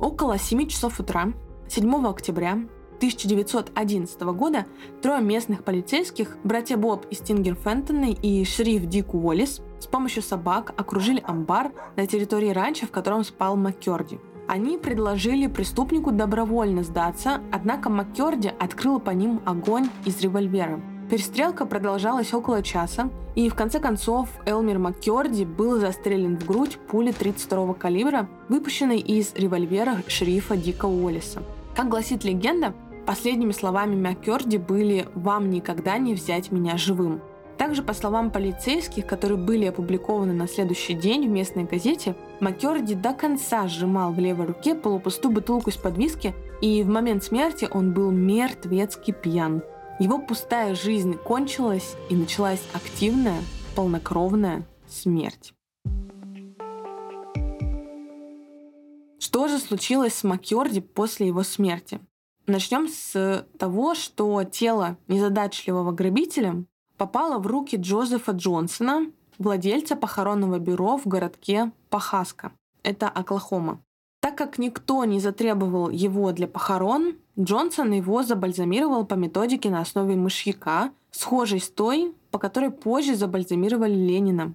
около 0.00 0.38
7 0.38 0.66
часов 0.68 0.98
утра 0.98 1.34
7 1.68 2.06
октября 2.06 2.52
1911 2.96 4.20
года 4.22 4.64
трое 5.02 5.20
местных 5.20 5.64
полицейских, 5.64 6.38
братья 6.44 6.78
Боб 6.78 7.04
и 7.10 7.14
Стингер 7.14 7.56
Фентоны 7.56 8.12
и 8.14 8.42
шериф 8.46 8.86
Дик 8.86 9.12
Уоллес, 9.12 9.60
с 9.80 9.86
помощью 9.86 10.22
собак 10.22 10.72
окружили 10.78 11.22
амбар 11.26 11.72
на 11.96 12.06
территории 12.06 12.48
ранчо, 12.48 12.86
в 12.86 12.90
котором 12.90 13.22
спал 13.22 13.56
Маккерди. 13.56 14.18
Они 14.48 14.78
предложили 14.78 15.46
преступнику 15.46 16.10
добровольно 16.10 16.82
сдаться, 16.84 17.42
однако 17.52 17.90
Маккерди 17.90 18.50
открыл 18.58 18.98
по 18.98 19.10
ним 19.10 19.42
огонь 19.44 19.90
из 20.06 20.18
револьвера. 20.20 20.80
Перестрелка 21.08 21.66
продолжалась 21.66 22.34
около 22.34 22.62
часа, 22.62 23.10
и 23.36 23.48
в 23.48 23.54
конце 23.54 23.78
концов 23.78 24.28
Элмер 24.44 24.80
Маккерди 24.80 25.44
был 25.44 25.78
застрелен 25.78 26.36
в 26.36 26.44
грудь 26.44 26.78
пули 26.88 27.12
32-го 27.12 27.74
калибра, 27.74 28.28
выпущенной 28.48 28.98
из 28.98 29.32
револьвера 29.34 30.02
шерифа 30.08 30.56
Дика 30.56 30.86
Уоллеса. 30.86 31.42
Как 31.76 31.88
гласит 31.88 32.24
легенда, 32.24 32.74
последними 33.06 33.52
словами 33.52 33.94
Маккерди 33.94 34.56
были 34.56 35.06
«Вам 35.14 35.50
никогда 35.50 35.96
не 35.98 36.14
взять 36.14 36.50
меня 36.50 36.76
живым». 36.76 37.20
Также, 37.56 37.82
по 37.82 37.94
словам 37.94 38.30
полицейских, 38.30 39.06
которые 39.06 39.38
были 39.38 39.64
опубликованы 39.64 40.32
на 40.32 40.48
следующий 40.48 40.94
день 40.94 41.26
в 41.26 41.30
местной 41.30 41.64
газете, 41.64 42.16
Маккерди 42.40 42.94
до 42.94 43.14
конца 43.14 43.68
сжимал 43.68 44.12
в 44.12 44.18
левой 44.18 44.46
руке 44.46 44.74
полупустую 44.74 45.32
бутылку 45.32 45.70
из-под 45.70 45.96
виски, 45.96 46.34
и 46.60 46.82
в 46.82 46.88
момент 46.88 47.22
смерти 47.22 47.68
он 47.70 47.92
был 47.92 48.10
мертвецки 48.10 49.12
пьян. 49.12 49.62
Его 49.98 50.18
пустая 50.18 50.74
жизнь 50.74 51.14
кончилась, 51.14 51.96
и 52.10 52.16
началась 52.16 52.62
активная, 52.74 53.40
полнокровная 53.74 54.66
смерть. 54.86 55.54
Что 59.18 59.48
же 59.48 59.58
случилось 59.58 60.14
с 60.14 60.22
Маккерди 60.22 60.80
после 60.82 61.28
его 61.28 61.42
смерти? 61.42 61.98
Начнем 62.46 62.88
с 62.88 63.46
того, 63.58 63.94
что 63.94 64.44
тело 64.44 64.98
незадачливого 65.08 65.92
грабителя 65.92 66.64
попало 66.98 67.38
в 67.38 67.46
руки 67.46 67.76
Джозефа 67.76 68.32
Джонсона, 68.32 69.10
владельца 69.38 69.96
похоронного 69.96 70.58
бюро 70.58 70.98
в 70.98 71.06
городке 71.06 71.72
Пахаска. 71.88 72.52
Это 72.82 73.08
Оклахома. 73.08 73.80
Так 74.20 74.36
как 74.36 74.58
никто 74.58 75.04
не 75.06 75.20
затребовал 75.20 75.88
его 75.88 76.32
для 76.32 76.46
похорон, 76.46 77.16
Джонсон 77.38 77.92
его 77.92 78.22
забальзамировал 78.22 79.04
по 79.04 79.14
методике 79.14 79.68
на 79.70 79.80
основе 79.80 80.16
мышьяка, 80.16 80.90
схожей 81.10 81.60
с 81.60 81.68
той, 81.68 82.14
по 82.30 82.38
которой 82.38 82.70
позже 82.70 83.14
забальзамировали 83.14 83.94
Ленина. 83.94 84.54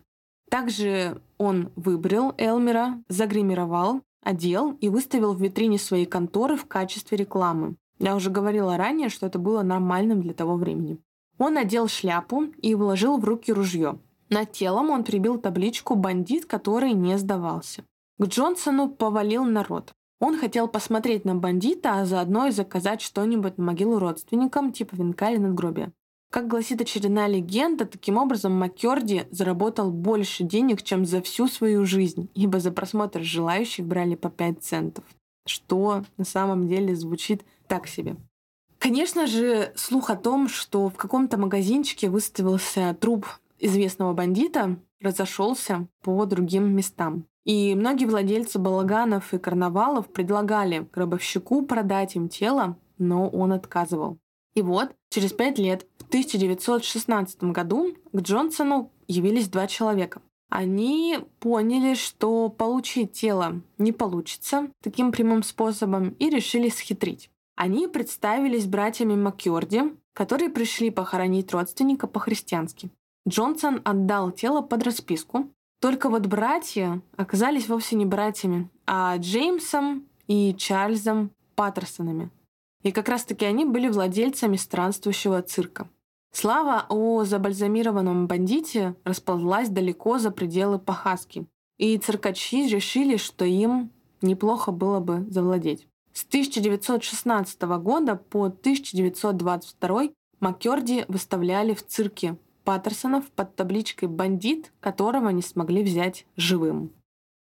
Также 0.49 1.21
он 1.37 1.71
выбрил 1.75 2.33
Элмера, 2.37 3.01
загримировал, 3.07 4.01
одел 4.23 4.77
и 4.81 4.89
выставил 4.89 5.33
в 5.33 5.41
витрине 5.41 5.77
своей 5.77 6.05
конторы 6.05 6.57
в 6.57 6.65
качестве 6.65 7.17
рекламы. 7.17 7.75
Я 7.99 8.15
уже 8.15 8.31
говорила 8.31 8.77
ранее, 8.77 9.09
что 9.09 9.27
это 9.27 9.37
было 9.37 9.61
нормальным 9.61 10.21
для 10.21 10.33
того 10.33 10.55
времени. 10.55 10.97
Он 11.37 11.53
надел 11.53 11.87
шляпу 11.87 12.45
и 12.61 12.75
вложил 12.75 13.17
в 13.17 13.23
руки 13.25 13.53
ружье. 13.53 13.99
Над 14.29 14.51
телом 14.51 14.89
он 14.89 15.03
прибил 15.03 15.37
табличку 15.37 15.95
«Бандит, 15.95 16.45
который 16.45 16.93
не 16.93 17.17
сдавался». 17.17 17.83
К 18.17 18.25
Джонсону 18.25 18.89
повалил 18.89 19.43
народ. 19.43 19.93
Он 20.21 20.37
хотел 20.37 20.67
посмотреть 20.67 21.25
на 21.25 21.35
бандита, 21.35 21.99
а 21.99 22.05
заодно 22.05 22.45
и 22.45 22.51
заказать 22.51 23.01
что-нибудь 23.01 23.57
на 23.57 23.63
могилу 23.63 23.97
родственникам, 23.97 24.71
типа 24.71 24.95
венка 24.95 25.31
или 25.31 25.39
надгробия. 25.39 25.91
Как 26.31 26.47
гласит 26.47 26.79
очередная 26.79 27.27
легенда, 27.27 27.85
таким 27.85 28.17
образом 28.17 28.53
Маккерди 28.53 29.27
заработал 29.31 29.91
больше 29.91 30.43
денег, 30.43 30.83
чем 30.83 31.05
за 31.05 31.23
всю 31.23 31.47
свою 31.47 31.85
жизнь, 31.85 32.29
ибо 32.35 32.59
за 32.59 32.71
просмотр 32.71 33.21
желающих 33.21 33.85
брали 33.85 34.13
по 34.13 34.29
5 34.29 34.63
центов. 34.63 35.03
Что 35.47 36.05
на 36.17 36.23
самом 36.23 36.67
деле 36.67 36.95
звучит 36.95 37.43
так 37.67 37.87
себе. 37.87 38.15
Конечно 38.77 39.25
же, 39.25 39.73
слух 39.75 40.11
о 40.11 40.15
том, 40.15 40.47
что 40.47 40.87
в 40.89 40.93
каком-то 40.93 41.37
магазинчике 41.37 42.09
выставился 42.09 42.95
труп 42.99 43.25
известного 43.57 44.13
бандита, 44.13 44.77
разошелся 45.01 45.87
по 46.01 46.25
другим 46.25 46.75
местам. 46.75 47.25
И 47.43 47.73
многие 47.75 48.05
владельцы 48.05 48.59
балаганов 48.59 49.33
и 49.33 49.39
карнавалов 49.39 50.07
предлагали 50.07 50.87
гробовщику 50.93 51.63
продать 51.65 52.15
им 52.15 52.29
тело, 52.29 52.77
но 52.97 53.27
он 53.27 53.51
отказывал. 53.51 54.17
И 54.53 54.61
вот, 54.61 54.91
через 55.09 55.33
пять 55.33 55.57
лет, 55.57 55.87
в 55.97 56.07
1916 56.07 57.43
году 57.45 57.93
к 58.11 58.19
Джонсону 58.19 58.91
явились 59.07 59.47
два 59.47 59.67
человека. 59.67 60.21
Они 60.49 61.19
поняли, 61.39 61.95
что 61.95 62.49
получить 62.49 63.13
тело 63.13 63.61
не 63.77 63.93
получится 63.93 64.67
таким 64.83 65.13
прямым 65.13 65.43
способом 65.43 66.09
и 66.19 66.29
решили 66.29 66.67
схитрить. 66.67 67.29
Они 67.55 67.87
представились 67.87 68.65
братьями 68.65 69.15
Маккерди, 69.15 69.93
которые 70.13 70.49
пришли 70.49 70.91
похоронить 70.91 71.53
родственника 71.53 72.07
по-христиански. 72.07 72.89
Джонсон 73.27 73.81
отдал 73.83 74.31
тело 74.31 74.61
под 74.61 74.83
расписку, 74.83 75.51
только 75.79 76.09
вот 76.09 76.25
братья 76.27 77.01
оказались 77.17 77.67
вовсе 77.67 77.95
не 77.95 78.05
братьями, 78.05 78.69
а 78.85 79.15
Джеймсом 79.17 80.05
и 80.27 80.53
Чарльзом 80.55 81.31
Паттерсонами. 81.55 82.29
И 82.83 82.91
как 82.91 83.09
раз-таки 83.09 83.45
они 83.45 83.65
были 83.65 83.87
владельцами 83.87 84.57
странствующего 84.57 85.41
цирка. 85.41 85.87
Слава 86.33 86.85
о 86.89 87.23
забальзамированном 87.23 88.27
бандите 88.27 88.95
расползлась 89.03 89.69
далеко 89.69 90.17
за 90.17 90.31
пределы 90.31 90.79
Пахаски, 90.79 91.45
и 91.77 91.97
циркачи 91.97 92.67
решили, 92.67 93.17
что 93.17 93.43
им 93.43 93.91
неплохо 94.21 94.71
было 94.71 94.99
бы 94.99 95.25
завладеть. 95.29 95.87
С 96.13 96.23
1916 96.25 97.61
года 97.61 98.15
по 98.15 98.45
1922 98.45 100.03
Маккерди 100.39 101.05
выставляли 101.07 101.73
в 101.73 101.85
цирке 101.85 102.37
Паттерсонов 102.63 103.29
под 103.31 103.55
табличкой 103.55 104.07
«Бандит», 104.07 104.71
которого 104.79 105.29
не 105.29 105.41
смогли 105.41 105.83
взять 105.83 106.25
живым. 106.35 106.91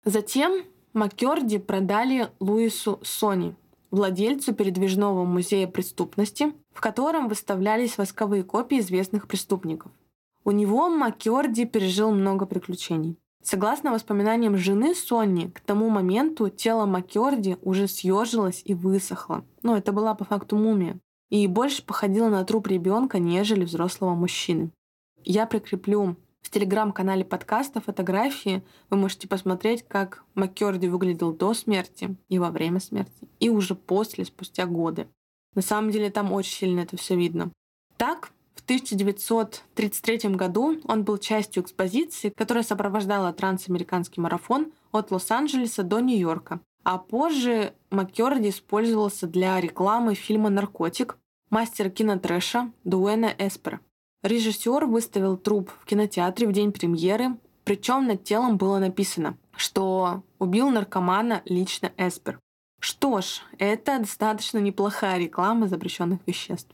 Затем 0.05 0.63
Маккерди 0.93 1.57
продали 1.57 2.29
Луису 2.39 2.99
Сони, 3.03 3.55
владельцу 3.91 4.53
передвижного 4.53 5.25
музея 5.25 5.67
преступности, 5.67 6.53
в 6.73 6.81
котором 6.81 7.27
выставлялись 7.27 7.97
восковые 7.97 8.43
копии 8.43 8.79
известных 8.79 9.27
преступников. 9.27 9.91
У 10.43 10.51
него 10.51 10.89
Маккерди 10.89 11.65
пережил 11.65 12.11
много 12.11 12.45
приключений. 12.45 13.17
Согласно 13.43 13.91
воспоминаниям 13.91 14.57
жены 14.57 14.93
Сонни, 14.93 15.47
к 15.47 15.59
тому 15.61 15.89
моменту 15.89 16.49
тело 16.49 16.85
Маккерди 16.85 17.57
уже 17.61 17.87
съежилось 17.87 18.61
и 18.65 18.73
высохло. 18.73 19.45
Но 19.63 19.77
это 19.77 19.91
была 19.91 20.13
по 20.13 20.25
факту 20.25 20.57
мумия. 20.57 20.99
И 21.29 21.47
больше 21.47 21.85
походила 21.85 22.29
на 22.29 22.43
труп 22.43 22.67
ребенка, 22.67 23.19
нежели 23.19 23.63
взрослого 23.63 24.15
мужчины. 24.15 24.71
Я 25.23 25.45
прикреплю 25.45 26.15
в 26.41 26.49
телеграм-канале 26.49 27.25
подкаста 27.25 27.81
фотографии 27.81 28.63
вы 28.89 28.97
можете 28.97 29.27
посмотреть, 29.27 29.85
как 29.87 30.23
Маккерди 30.35 30.87
выглядел 30.87 31.33
до 31.33 31.53
смерти 31.53 32.15
и 32.27 32.39
во 32.39 32.49
время 32.49 32.79
смерти, 32.79 33.27
и 33.39 33.49
уже 33.49 33.75
после, 33.75 34.25
спустя 34.25 34.65
годы. 34.65 35.07
На 35.53 35.61
самом 35.61 35.91
деле 35.91 36.09
там 36.09 36.31
очень 36.31 36.53
сильно 36.53 36.79
это 36.81 36.97
все 36.97 37.15
видно. 37.15 37.51
Так, 37.97 38.31
в 38.55 38.61
1933 38.61 40.29
году 40.35 40.79
он 40.85 41.03
был 41.03 41.17
частью 41.17 41.63
экспозиции, 41.63 42.31
которая 42.35 42.63
сопровождала 42.63 43.33
трансамериканский 43.33 44.21
марафон 44.21 44.71
от 44.91 45.11
Лос-Анджелеса 45.11 45.83
до 45.83 45.99
Нью-Йорка. 45.99 46.61
А 46.83 46.97
позже 46.97 47.73
Маккерди 47.89 48.49
использовался 48.49 49.27
для 49.27 49.59
рекламы 49.59 50.15
фильма 50.15 50.49
«Наркотик» 50.49 51.17
мастера 51.49 51.89
кинотрэша 51.89 52.71
Дуэна 52.83 53.33
Эспера. 53.37 53.81
Режиссер 54.21 54.85
выставил 54.85 55.37
труп 55.37 55.71
в 55.79 55.85
кинотеатре 55.85 56.45
в 56.45 56.51
день 56.51 56.73
премьеры, 56.73 57.37
причем 57.63 58.05
над 58.05 58.25
телом 58.25 58.57
было 58.57 58.77
написано, 58.77 59.37
что 59.55 60.23
убил 60.39 60.69
наркомана 60.69 61.41
лично 61.45 61.93
Эспер. 61.97 62.37
Что 62.81 63.21
ж, 63.21 63.41
это 63.59 63.99
достаточно 63.99 64.57
неплохая 64.57 65.19
реклама 65.19 65.67
запрещенных 65.67 66.19
веществ. 66.25 66.69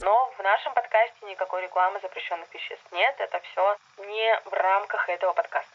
Но 0.00 0.30
в 0.38 0.42
нашем 0.42 0.72
подкасте 0.74 1.26
никакой 1.28 1.62
рекламы 1.62 1.98
запрещенных 2.00 2.52
веществ 2.54 2.86
нет. 2.90 3.14
Это 3.18 3.38
все 3.40 3.76
не 4.08 4.50
в 4.50 4.52
рамках 4.54 5.10
этого 5.10 5.34
подкаста. 5.34 5.74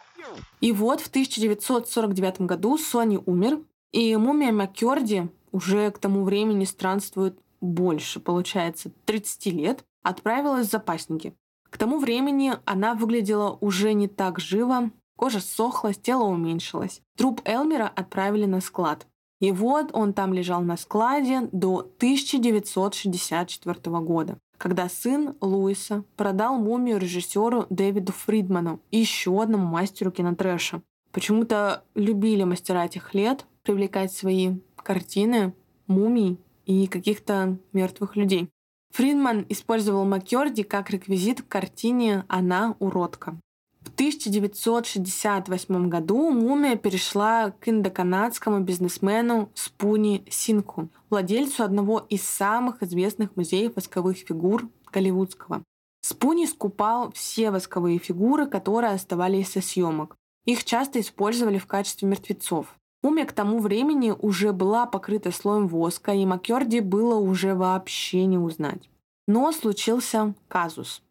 И 0.61 0.71
вот 0.71 0.99
в 1.01 1.09
1949 1.09 2.41
году 2.41 2.79
Сони 2.79 3.19
умер, 3.23 3.59
и 3.91 4.15
мумия 4.15 4.51
Маккерди 4.51 5.29
уже 5.51 5.91
к 5.91 5.99
тому 5.99 6.23
времени 6.23 6.65
странствует 6.65 7.37
больше, 7.61 8.19
получается, 8.19 8.91
30 9.05 9.45
лет, 9.47 9.85
отправилась 10.03 10.67
в 10.67 10.71
запасники. 10.71 11.33
К 11.69 11.77
тому 11.77 11.99
времени 11.99 12.53
она 12.65 12.95
выглядела 12.95 13.57
уже 13.61 13.93
не 13.93 14.09
так 14.09 14.39
живо, 14.39 14.91
кожа 15.15 15.39
сохла, 15.39 15.93
тело 15.93 16.23
уменьшилось. 16.23 17.01
Труп 17.15 17.39
Элмера 17.45 17.87
отправили 17.87 18.43
на 18.45 18.59
склад. 18.59 19.07
И 19.39 19.51
вот 19.51 19.91
он 19.93 20.13
там 20.13 20.33
лежал 20.33 20.61
на 20.61 20.75
складе 20.77 21.49
до 21.51 21.79
1964 21.79 23.99
года, 23.99 24.39
когда 24.57 24.89
сын 24.89 25.35
Луиса 25.41 26.03
продал 26.15 26.57
мумию 26.57 26.99
режиссеру 26.99 27.65
Дэвиду 27.69 28.11
Фридману 28.11 28.79
еще 28.91 29.41
одному 29.41 29.65
мастеру 29.65 30.11
кинотрэша. 30.11 30.83
Почему-то 31.11 31.83
любили 31.95 32.43
мастера 32.43 32.85
этих 32.85 33.15
лет 33.15 33.47
привлекать 33.63 34.13
свои 34.13 34.57
картины, 34.75 35.53
мумий 35.87 36.37
и 36.71 36.87
каких-то 36.87 37.57
мертвых 37.73 38.15
людей. 38.15 38.49
Фридман 38.91 39.45
использовал 39.49 40.05
Маккерди 40.05 40.63
как 40.63 40.89
реквизит 40.89 41.41
к 41.41 41.47
картине 41.47 42.23
«Она 42.27 42.75
уродка». 42.79 43.37
В 43.81 43.89
1968 43.93 45.89
году 45.89 46.29
мумия 46.29 46.75
перешла 46.75 47.51
к 47.51 47.67
индоканадскому 47.67 48.59
бизнесмену 48.61 49.49
Спуни 49.55 50.23
Синку, 50.29 50.89
владельцу 51.09 51.63
одного 51.63 52.05
из 52.09 52.21
самых 52.21 52.83
известных 52.83 53.35
музеев 53.35 53.75
восковых 53.75 54.17
фигур 54.17 54.69
голливудского. 54.93 55.63
Спуни 56.01 56.45
скупал 56.45 57.11
все 57.11 57.49
восковые 57.51 57.97
фигуры, 57.97 58.45
которые 58.45 58.93
оставались 58.93 59.51
со 59.51 59.61
съемок. 59.61 60.15
Их 60.45 60.63
часто 60.63 60.99
использовали 60.99 61.57
в 61.57 61.65
качестве 61.67 62.07
мертвецов. 62.07 62.75
Мумия 63.03 63.25
к 63.25 63.33
тому 63.33 63.59
времени 63.59 64.13
уже 64.17 64.53
была 64.53 64.85
покрыта 64.85 65.31
слоем 65.31 65.67
воска, 65.67 66.13
и 66.13 66.25
Маккерди 66.25 66.79
было 66.79 67.15
уже 67.15 67.55
вообще 67.55 68.25
не 68.25 68.37
узнать. 68.37 68.89
Но 69.27 69.51
случился 69.51 70.33
казус. 70.47 71.01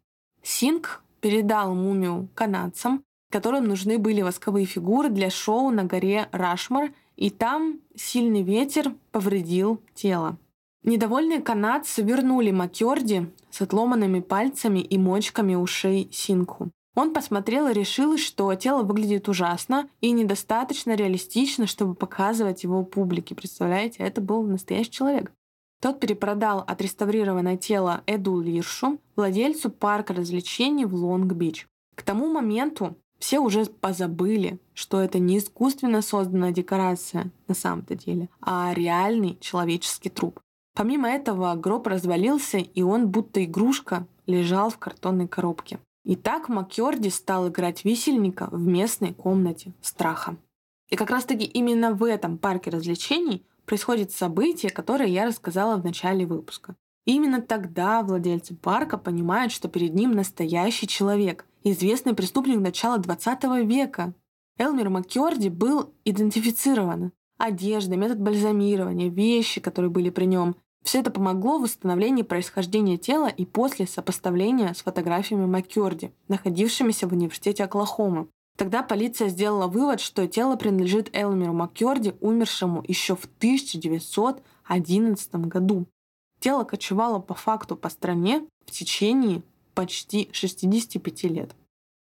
Синг 0.41 1.01
передал 1.19 1.75
мумию 1.75 2.29
канадцам, 2.33 3.03
которым 3.29 3.65
нужны 3.65 3.97
были 3.97 4.21
восковые 4.21 4.65
фигуры 4.65 5.09
для 5.09 5.29
шоу 5.29 5.69
на 5.69 5.83
горе 5.83 6.29
Рашмар, 6.31 6.91
и 7.15 7.29
там 7.29 7.79
сильный 7.95 8.41
ветер 8.41 8.93
повредил 9.11 9.81
тело. 9.93 10.37
Недовольные 10.83 11.41
канадцы 11.41 12.01
вернули 12.01 12.51
Маккерди 12.51 13.29
с 13.51 13.61
отломанными 13.61 14.19
пальцами 14.19 14.79
и 14.79 14.97
мочками 14.97 15.55
ушей 15.55 16.09
Синку. 16.11 16.71
Он 16.95 17.13
посмотрел 17.13 17.67
и 17.67 17.73
решил, 17.73 18.17
что 18.17 18.53
тело 18.55 18.83
выглядит 18.83 19.29
ужасно 19.29 19.87
и 20.01 20.11
недостаточно 20.11 20.93
реалистично, 20.93 21.65
чтобы 21.65 21.95
показывать 21.95 22.63
его 22.63 22.83
публике. 22.83 23.33
Представляете, 23.33 24.03
это 24.03 24.19
был 24.19 24.43
настоящий 24.43 24.91
человек. 24.91 25.31
Тот 25.81 25.99
перепродал 25.99 26.63
отреставрированное 26.67 27.57
тело 27.57 28.03
Эду 28.05 28.39
Лиршу, 28.39 28.99
владельцу 29.15 29.71
парка 29.71 30.13
развлечений 30.13 30.85
в 30.85 30.93
Лонг-Бич. 30.93 31.65
К 31.95 32.03
тому 32.03 32.31
моменту 32.31 32.95
все 33.19 33.39
уже 33.39 33.65
позабыли, 33.65 34.59
что 34.73 34.99
это 34.99 35.17
не 35.17 35.37
искусственно 35.37 36.01
созданная 36.01 36.51
декорация 36.51 37.31
на 37.47 37.55
самом-то 37.55 37.95
деле, 37.95 38.29
а 38.41 38.73
реальный 38.75 39.37
человеческий 39.39 40.09
труп. 40.09 40.39
Помимо 40.75 41.09
этого, 41.09 41.53
гроб 41.55 41.87
развалился, 41.87 42.57
и 42.57 42.81
он, 42.81 43.09
будто 43.09 43.43
игрушка, 43.43 44.07
лежал 44.25 44.69
в 44.69 44.77
картонной 44.77 45.27
коробке. 45.27 45.79
И 46.03 46.15
так 46.15 46.49
Маккерди 46.49 47.09
стал 47.09 47.49
играть 47.49 47.85
висельника 47.85 48.49
в 48.51 48.65
местной 48.65 49.13
комнате 49.13 49.73
страха. 49.81 50.37
И 50.89 50.95
как 50.95 51.09
раз-таки 51.09 51.45
именно 51.45 51.93
в 51.93 52.03
этом 52.03 52.37
парке 52.37 52.69
развлечений 52.69 53.45
происходит 53.65 54.11
событие, 54.11 54.71
которое 54.71 55.07
я 55.07 55.25
рассказала 55.25 55.77
в 55.77 55.83
начале 55.83 56.25
выпуска. 56.25 56.75
И 57.05 57.15
именно 57.15 57.41
тогда 57.41 58.03
владельцы 58.03 58.55
парка 58.55 58.97
понимают, 58.97 59.51
что 59.51 59.69
перед 59.69 59.93
ним 59.93 60.11
настоящий 60.11 60.87
человек, 60.87 61.45
известный 61.63 62.13
преступник 62.13 62.59
начала 62.59 62.97
20 62.97 63.43
века. 63.65 64.13
Элмер 64.57 64.89
Маккерди 64.89 65.49
был 65.49 65.93
идентифицирован. 66.03 67.11
Одежда, 67.37 67.95
метод 67.95 68.19
бальзамирования, 68.19 69.09
вещи, 69.09 69.61
которые 69.61 69.89
были 69.89 70.09
при 70.09 70.25
нем. 70.25 70.55
Все 70.83 70.99
это 70.99 71.11
помогло 71.11 71.57
в 71.57 71.63
восстановлении 71.63 72.23
происхождения 72.23 72.97
тела 72.97 73.27
и 73.27 73.45
после 73.45 73.87
сопоставления 73.87 74.73
с 74.73 74.81
фотографиями 74.81 75.45
Маккерди, 75.45 76.11
находившимися 76.27 77.07
в 77.07 77.13
университете 77.13 77.63
Оклахома. 77.63 78.27
Тогда 78.57 78.83
полиция 78.83 79.29
сделала 79.29 79.67
вывод, 79.67 80.01
что 80.01 80.27
тело 80.27 80.55
принадлежит 80.55 81.15
Элмеру 81.15 81.53
Маккерди, 81.53 82.15
умершему 82.19 82.83
еще 82.87 83.15
в 83.15 83.25
1911 83.25 85.35
году. 85.35 85.85
Тело 86.39 86.63
кочевало 86.63 87.19
по 87.19 87.35
факту 87.35 87.75
по 87.75 87.89
стране 87.89 88.47
в 88.65 88.71
течение 88.71 89.43
почти 89.73 90.29
65 90.31 91.23
лет. 91.23 91.55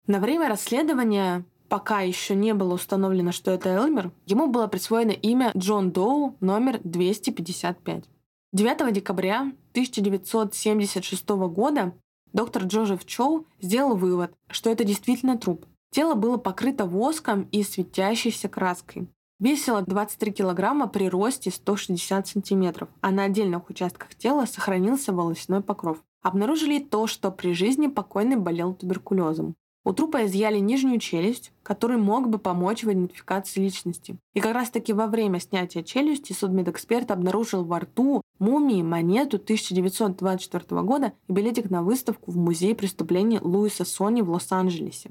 На 0.07 0.21
время 0.21 0.49
расследования, 0.49 1.45
пока 1.69 2.01
еще 2.01 2.35
не 2.35 2.55
было 2.55 2.75
установлено, 2.75 3.33
что 3.33 3.51
это 3.51 3.69
Элмер, 3.69 4.11
ему 4.27 4.47
было 4.47 4.69
присвоено 4.69 5.11
имя 5.11 5.53
Джон 5.57 5.91
Доу 5.91 6.37
номер 6.41 6.81
255. 6.83 8.05
9 8.53 8.93
декабря 8.93 9.53
1976 9.73 11.29
года 11.29 11.95
доктор 12.33 12.65
Джозеф 12.65 13.05
Чоу 13.05 13.47
сделал 13.61 13.97
вывод, 13.97 14.33
что 14.51 14.71
это 14.71 14.85
действительно 14.85 15.37
труп, 15.37 15.67
Тело 15.91 16.15
было 16.15 16.37
покрыто 16.37 16.85
воском 16.85 17.49
и 17.51 17.63
светящейся 17.63 18.49
краской. 18.49 19.09
Весило 19.41 19.83
23 19.83 20.33
килограмма 20.33 20.89
при 20.89 21.09
росте 21.09 21.51
160 21.51 22.27
сантиметров, 22.27 22.89
а 23.01 23.11
на 23.11 23.25
отдельных 23.25 23.71
участках 23.71 24.15
тела 24.15 24.47
сохранился 24.47 25.13
волосяной 25.13 25.63
покров. 25.63 26.03
Обнаружили 26.23 26.81
то, 26.81 27.07
что 27.07 27.31
при 27.31 27.53
жизни 27.53 27.87
покойный 27.87 28.37
болел 28.37 28.75
туберкулезом. 28.75 29.55
У 29.85 29.93
трупа 29.93 30.27
изъяли 30.27 30.59
нижнюю 30.59 30.99
челюсть, 30.99 31.53
который 31.63 31.97
мог 31.97 32.29
бы 32.29 32.39
помочь 32.39 32.85
в 32.85 32.93
идентификации 32.93 33.61
личности. 33.61 34.19
И 34.35 34.41
как 34.41 34.55
раз 34.55 34.71
таки 34.71 34.93
во 34.93 35.07
время 35.07 35.41
снятия 35.41 35.83
челюсти 35.83 36.33
судмедэксперт 36.33 37.11
обнаружил 37.11 37.65
во 37.65 37.81
рту 37.81 38.23
мумии 38.39 38.83
монету 38.83 39.37
1924 39.37 40.83
года 40.83 41.13
и 41.29 41.33
билетик 41.33 41.71
на 41.71 41.83
выставку 41.83 42.31
в 42.31 42.37
Музее 42.37 42.75
преступлений 42.75 43.39
Луиса 43.41 43.85
Сони 43.85 44.21
в 44.21 44.31
Лос-Анджелесе. 44.31 45.11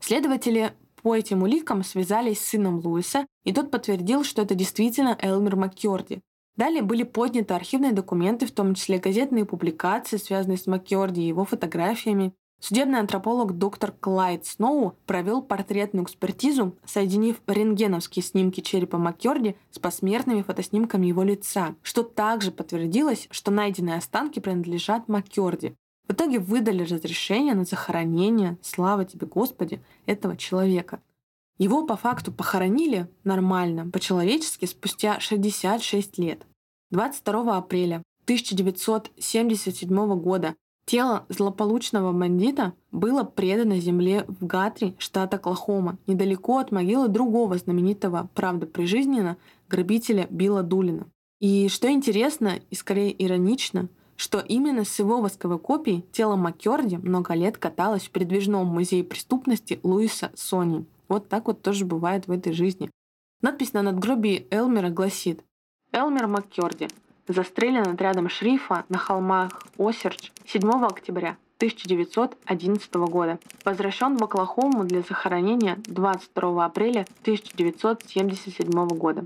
Следователи 0.00 0.72
по 1.02 1.14
этим 1.14 1.42
уликам 1.42 1.84
связались 1.84 2.40
с 2.40 2.48
сыном 2.48 2.80
Луиса, 2.84 3.26
и 3.44 3.52
тот 3.52 3.70
подтвердил, 3.70 4.24
что 4.24 4.42
это 4.42 4.54
действительно 4.54 5.16
Элмер 5.20 5.56
Маккерди. 5.56 6.20
Далее 6.56 6.82
были 6.82 7.02
подняты 7.02 7.54
архивные 7.54 7.92
документы, 7.92 8.46
в 8.46 8.50
том 8.50 8.74
числе 8.74 8.98
газетные 8.98 9.44
публикации, 9.44 10.16
связанные 10.16 10.56
с 10.56 10.66
Маккерди 10.66 11.20
и 11.20 11.28
его 11.28 11.44
фотографиями. 11.44 12.32
Судебный 12.58 13.00
антрополог 13.00 13.58
доктор 13.58 13.92
Клайд 13.92 14.46
Сноу 14.46 14.96
провел 15.06 15.42
портретную 15.42 16.04
экспертизу, 16.04 16.76
соединив 16.84 17.40
рентгеновские 17.46 18.22
снимки 18.22 18.60
черепа 18.60 18.96
Маккерди 18.98 19.56
с 19.70 19.78
посмертными 19.78 20.42
фотоснимками 20.42 21.06
его 21.06 21.22
лица, 21.22 21.76
что 21.82 22.02
также 22.02 22.50
подтвердилось, 22.50 23.28
что 23.30 23.50
найденные 23.50 23.96
останки 23.96 24.40
принадлежат 24.40 25.06
Маккерди. 25.06 25.74
В 26.08 26.12
итоге 26.12 26.38
выдали 26.38 26.82
разрешение 26.82 27.54
на 27.54 27.64
захоронение, 27.64 28.58
слава 28.62 29.04
тебе, 29.04 29.26
Господи, 29.26 29.82
этого 30.06 30.36
человека. 30.36 31.00
Его 31.58 31.86
по 31.86 31.96
факту 31.96 32.32
похоронили 32.32 33.08
нормально, 33.24 33.90
по-человечески, 33.90 34.66
спустя 34.66 35.20
66 35.20 36.18
лет. 36.18 36.46
22 36.90 37.56
апреля 37.56 38.02
1977 38.24 40.20
года 40.20 40.54
Тело 40.86 41.26
злополучного 41.28 42.12
бандита 42.12 42.72
было 42.92 43.24
предано 43.24 43.80
земле 43.80 44.24
в 44.28 44.46
Гатри, 44.46 44.94
штат 44.98 45.34
Оклахома, 45.34 45.98
недалеко 46.06 46.58
от 46.58 46.70
могилы 46.70 47.08
другого 47.08 47.58
знаменитого, 47.58 48.30
правда 48.34 48.66
прижизненно, 48.66 49.36
грабителя 49.68 50.28
Билла 50.30 50.62
Дулина. 50.62 51.08
И 51.40 51.68
что 51.68 51.90
интересно 51.90 52.60
и 52.70 52.74
скорее 52.76 53.12
иронично, 53.24 53.88
что 54.14 54.38
именно 54.38 54.84
с 54.84 54.98
его 55.00 55.20
восковой 55.20 55.58
копией 55.58 56.04
тело 56.12 56.36
Маккерди 56.36 56.98
много 56.98 57.34
лет 57.34 57.58
каталось 57.58 58.04
в 58.04 58.10
передвижном 58.10 58.68
музее 58.68 59.02
преступности 59.02 59.80
Луиса 59.82 60.30
Сони. 60.36 60.86
Вот 61.08 61.28
так 61.28 61.48
вот 61.48 61.62
тоже 61.62 61.84
бывает 61.84 62.28
в 62.28 62.30
этой 62.30 62.52
жизни. 62.52 62.92
Надпись 63.42 63.72
на 63.72 63.82
надгробии 63.82 64.46
Элмера 64.50 64.90
гласит 64.90 65.42
«Элмер 65.90 66.28
Маккерди, 66.28 66.88
застрелен 67.28 67.88
отрядом 67.88 68.28
шрифа 68.28 68.84
на 68.88 68.98
холмах 68.98 69.62
Осердж 69.78 70.30
7 70.46 70.68
октября 70.84 71.36
1911 71.56 72.94
года. 72.94 73.38
Возвращен 73.64 74.16
в 74.16 74.24
Оклахому 74.24 74.84
для 74.84 75.00
захоронения 75.00 75.78
22 75.86 76.64
апреля 76.64 77.06
1977 77.22 78.88
года. 78.88 79.24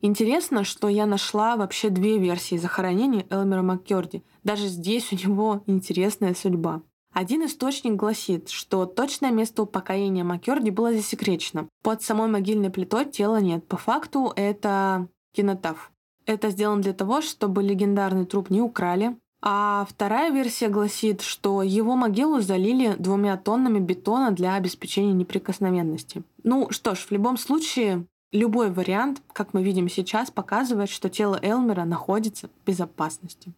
Интересно, 0.00 0.64
что 0.64 0.88
я 0.88 1.06
нашла 1.06 1.56
вообще 1.56 1.88
две 1.88 2.18
версии 2.18 2.56
захоронения 2.56 3.24
Элмера 3.30 3.62
Маккерди. 3.62 4.24
Даже 4.42 4.66
здесь 4.66 5.12
у 5.12 5.16
него 5.16 5.62
интересная 5.66 6.34
судьба. 6.34 6.82
Один 7.12 7.44
источник 7.44 7.92
гласит, 7.92 8.48
что 8.48 8.86
точное 8.86 9.30
место 9.30 9.62
упокоения 9.62 10.24
Маккерди 10.24 10.70
было 10.70 10.92
засекречено. 10.92 11.68
Под 11.82 12.02
самой 12.02 12.28
могильной 12.28 12.70
плитой 12.70 13.04
тела 13.04 13.40
нет. 13.40 13.66
По 13.68 13.76
факту 13.76 14.32
это 14.34 15.08
кинотаф. 15.32 15.91
Это 16.26 16.50
сделано 16.50 16.82
для 16.82 16.92
того, 16.92 17.20
чтобы 17.20 17.62
легендарный 17.62 18.26
труп 18.26 18.50
не 18.50 18.60
украли. 18.60 19.16
А 19.44 19.84
вторая 19.90 20.30
версия 20.30 20.68
гласит, 20.68 21.20
что 21.20 21.62
его 21.62 21.96
могилу 21.96 22.40
залили 22.40 22.94
двумя 22.96 23.36
тоннами 23.36 23.80
бетона 23.80 24.30
для 24.30 24.54
обеспечения 24.54 25.12
неприкосновенности. 25.12 26.22
Ну 26.44 26.70
что 26.70 26.94
ж, 26.94 26.98
в 27.00 27.10
любом 27.10 27.36
случае, 27.36 28.06
любой 28.30 28.70
вариант, 28.70 29.20
как 29.32 29.52
мы 29.52 29.64
видим 29.64 29.88
сейчас, 29.88 30.30
показывает, 30.30 30.90
что 30.90 31.08
тело 31.08 31.40
Элмера 31.42 31.84
находится 31.84 32.48
в 32.48 32.66
безопасности. 32.66 33.52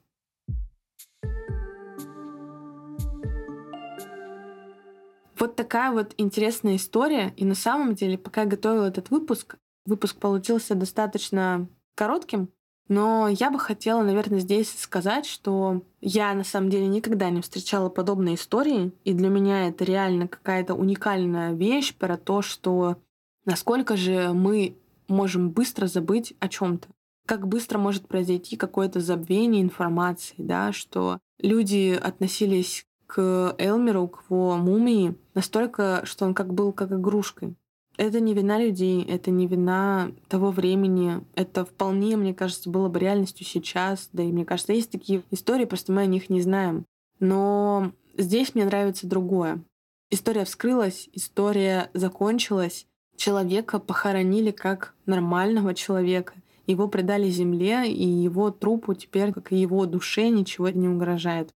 Вот 5.38 5.56
такая 5.56 5.92
вот 5.92 6.14
интересная 6.16 6.76
история. 6.76 7.34
И 7.36 7.44
на 7.44 7.54
самом 7.54 7.94
деле, 7.94 8.16
пока 8.16 8.42
я 8.42 8.46
готовила 8.46 8.86
этот 8.86 9.10
выпуск, 9.10 9.56
выпуск 9.84 10.16
получился 10.16 10.74
достаточно 10.74 11.68
коротким, 11.94 12.50
но 12.88 13.28
я 13.28 13.50
бы 13.50 13.58
хотела, 13.58 14.02
наверное, 14.02 14.40
здесь 14.40 14.70
сказать, 14.78 15.24
что 15.24 15.82
я 16.00 16.34
на 16.34 16.44
самом 16.44 16.68
деле 16.68 16.86
никогда 16.86 17.30
не 17.30 17.40
встречала 17.40 17.88
подобной 17.88 18.34
истории, 18.34 18.92
и 19.04 19.14
для 19.14 19.28
меня 19.28 19.68
это 19.68 19.84
реально 19.84 20.28
какая-то 20.28 20.74
уникальная 20.74 21.54
вещь 21.54 21.94
про 21.94 22.18
то, 22.18 22.42
что 22.42 22.98
насколько 23.46 23.96
же 23.96 24.32
мы 24.34 24.76
можем 25.08 25.50
быстро 25.50 25.86
забыть 25.86 26.34
о 26.40 26.48
чем-то. 26.48 26.88
Как 27.26 27.48
быстро 27.48 27.78
может 27.78 28.06
произойти 28.06 28.56
какое-то 28.56 29.00
забвение 29.00 29.62
информации, 29.62 30.34
да, 30.36 30.72
что 30.72 31.18
люди 31.38 31.98
относились 31.98 32.84
к 33.06 33.54
Элмеру, 33.58 34.08
к 34.08 34.24
его 34.28 34.56
мумии, 34.56 35.14
настолько, 35.32 36.02
что 36.04 36.26
он 36.26 36.34
как 36.34 36.52
был 36.52 36.72
как 36.72 36.92
игрушкой. 36.92 37.56
Это 37.96 38.18
не 38.20 38.34
вина 38.34 38.58
людей, 38.58 39.04
это 39.04 39.30
не 39.30 39.46
вина 39.46 40.10
того 40.28 40.50
времени. 40.50 41.20
Это 41.34 41.64
вполне, 41.64 42.16
мне 42.16 42.34
кажется, 42.34 42.68
было 42.68 42.88
бы 42.88 42.98
реальностью 42.98 43.46
сейчас. 43.46 44.08
Да 44.12 44.22
и 44.22 44.32
мне 44.32 44.44
кажется, 44.44 44.72
есть 44.72 44.90
такие 44.90 45.22
истории, 45.30 45.64
просто 45.64 45.92
мы 45.92 46.02
о 46.02 46.06
них 46.06 46.28
не 46.28 46.40
знаем. 46.40 46.84
Но 47.20 47.92
здесь 48.16 48.54
мне 48.54 48.64
нравится 48.64 49.06
другое. 49.06 49.62
История 50.10 50.44
вскрылась, 50.44 51.08
история 51.12 51.90
закончилась. 51.94 52.86
Человека 53.16 53.78
похоронили 53.78 54.50
как 54.50 54.94
нормального 55.06 55.74
человека. 55.74 56.34
Его 56.66 56.88
предали 56.88 57.28
земле, 57.30 57.90
и 57.92 58.04
его 58.04 58.50
трупу 58.50 58.94
теперь, 58.94 59.32
как 59.32 59.52
и 59.52 59.56
его 59.56 59.86
душе, 59.86 60.28
ничего 60.30 60.68
не 60.70 60.88
угрожает. 60.88 61.50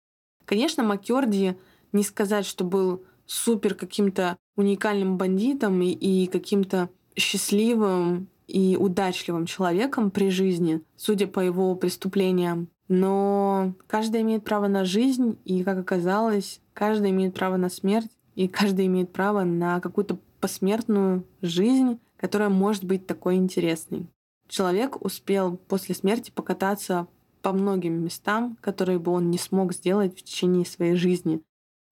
Конечно, 0.44 0.82
Маккерди 0.82 1.56
не 1.92 2.02
сказать, 2.02 2.44
что 2.44 2.64
был 2.64 3.04
супер 3.26 3.74
каким-то 3.74 4.36
уникальным 4.56 5.18
бандитом 5.18 5.80
и, 5.82 5.90
и 5.90 6.26
каким-то 6.26 6.88
счастливым 7.16 8.28
и 8.46 8.76
удачливым 8.78 9.46
человеком 9.46 10.10
при 10.10 10.30
жизни, 10.30 10.82
судя 10.96 11.26
по 11.26 11.40
его 11.40 11.74
преступлениям. 11.74 12.68
Но 12.88 13.74
каждый 13.88 14.22
имеет 14.22 14.44
право 14.44 14.68
на 14.68 14.84
жизнь, 14.84 15.38
и, 15.44 15.64
как 15.64 15.78
оказалось, 15.78 16.60
каждый 16.72 17.10
имеет 17.10 17.34
право 17.34 17.56
на 17.56 17.68
смерть, 17.68 18.10
и 18.36 18.48
каждый 18.48 18.86
имеет 18.86 19.12
право 19.12 19.42
на 19.44 19.80
какую-то 19.80 20.18
посмертную 20.40 21.24
жизнь, 21.42 21.98
которая 22.16 22.48
может 22.48 22.84
быть 22.84 23.06
такой 23.06 23.36
интересной. 23.36 24.06
Человек 24.48 25.04
успел 25.04 25.56
после 25.56 25.94
смерти 25.94 26.30
покататься 26.30 27.08
по 27.42 27.52
многим 27.52 28.04
местам, 28.04 28.56
которые 28.60 28.98
бы 28.98 29.12
он 29.12 29.30
не 29.30 29.38
смог 29.38 29.72
сделать 29.72 30.16
в 30.16 30.22
течение 30.22 30.64
своей 30.64 30.94
жизни. 30.94 31.40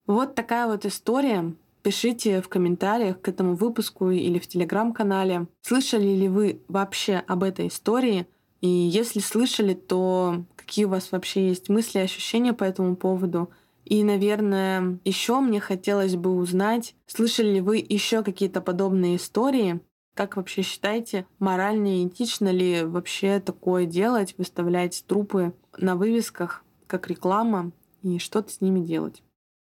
Вот 0.07 0.35
такая 0.35 0.67
вот 0.67 0.85
история. 0.85 1.55
Пишите 1.81 2.41
в 2.41 2.49
комментариях 2.49 3.21
к 3.21 3.27
этому 3.27 3.55
выпуску 3.55 4.09
или 4.09 4.39
в 4.39 4.47
телеграм-канале, 4.47 5.47
слышали 5.61 6.07
ли 6.07 6.27
вы 6.27 6.61
вообще 6.67 7.23
об 7.27 7.43
этой 7.43 7.67
истории, 7.67 8.27
и 8.61 8.67
если 8.67 9.19
слышали, 9.19 9.75
то 9.75 10.45
какие 10.55 10.85
у 10.85 10.89
вас 10.89 11.11
вообще 11.11 11.49
есть 11.49 11.69
мысли, 11.69 11.99
ощущения 11.99 12.53
по 12.53 12.63
этому 12.63 12.95
поводу. 12.95 13.51
И, 13.83 14.03
наверное, 14.03 14.97
еще 15.05 15.39
мне 15.39 15.59
хотелось 15.59 16.15
бы 16.15 16.35
узнать, 16.35 16.95
слышали 17.05 17.55
ли 17.55 17.61
вы 17.61 17.77
еще 17.77 18.23
какие-то 18.23 18.61
подобные 18.61 19.17
истории, 19.17 19.79
как 20.15 20.37
вообще 20.37 20.63
считаете, 20.63 21.27
морально 21.37 22.01
и 22.01 22.07
этично 22.07 22.49
ли 22.49 22.83
вообще 22.83 23.39
такое 23.39 23.85
делать, 23.85 24.33
выставлять 24.39 25.03
трупы 25.05 25.53
на 25.77 25.95
вывесках 25.95 26.63
как 26.87 27.07
реклама 27.07 27.71
и 28.01 28.17
что-то 28.17 28.51
с 28.51 28.61
ними 28.61 28.79
делать? 28.79 29.21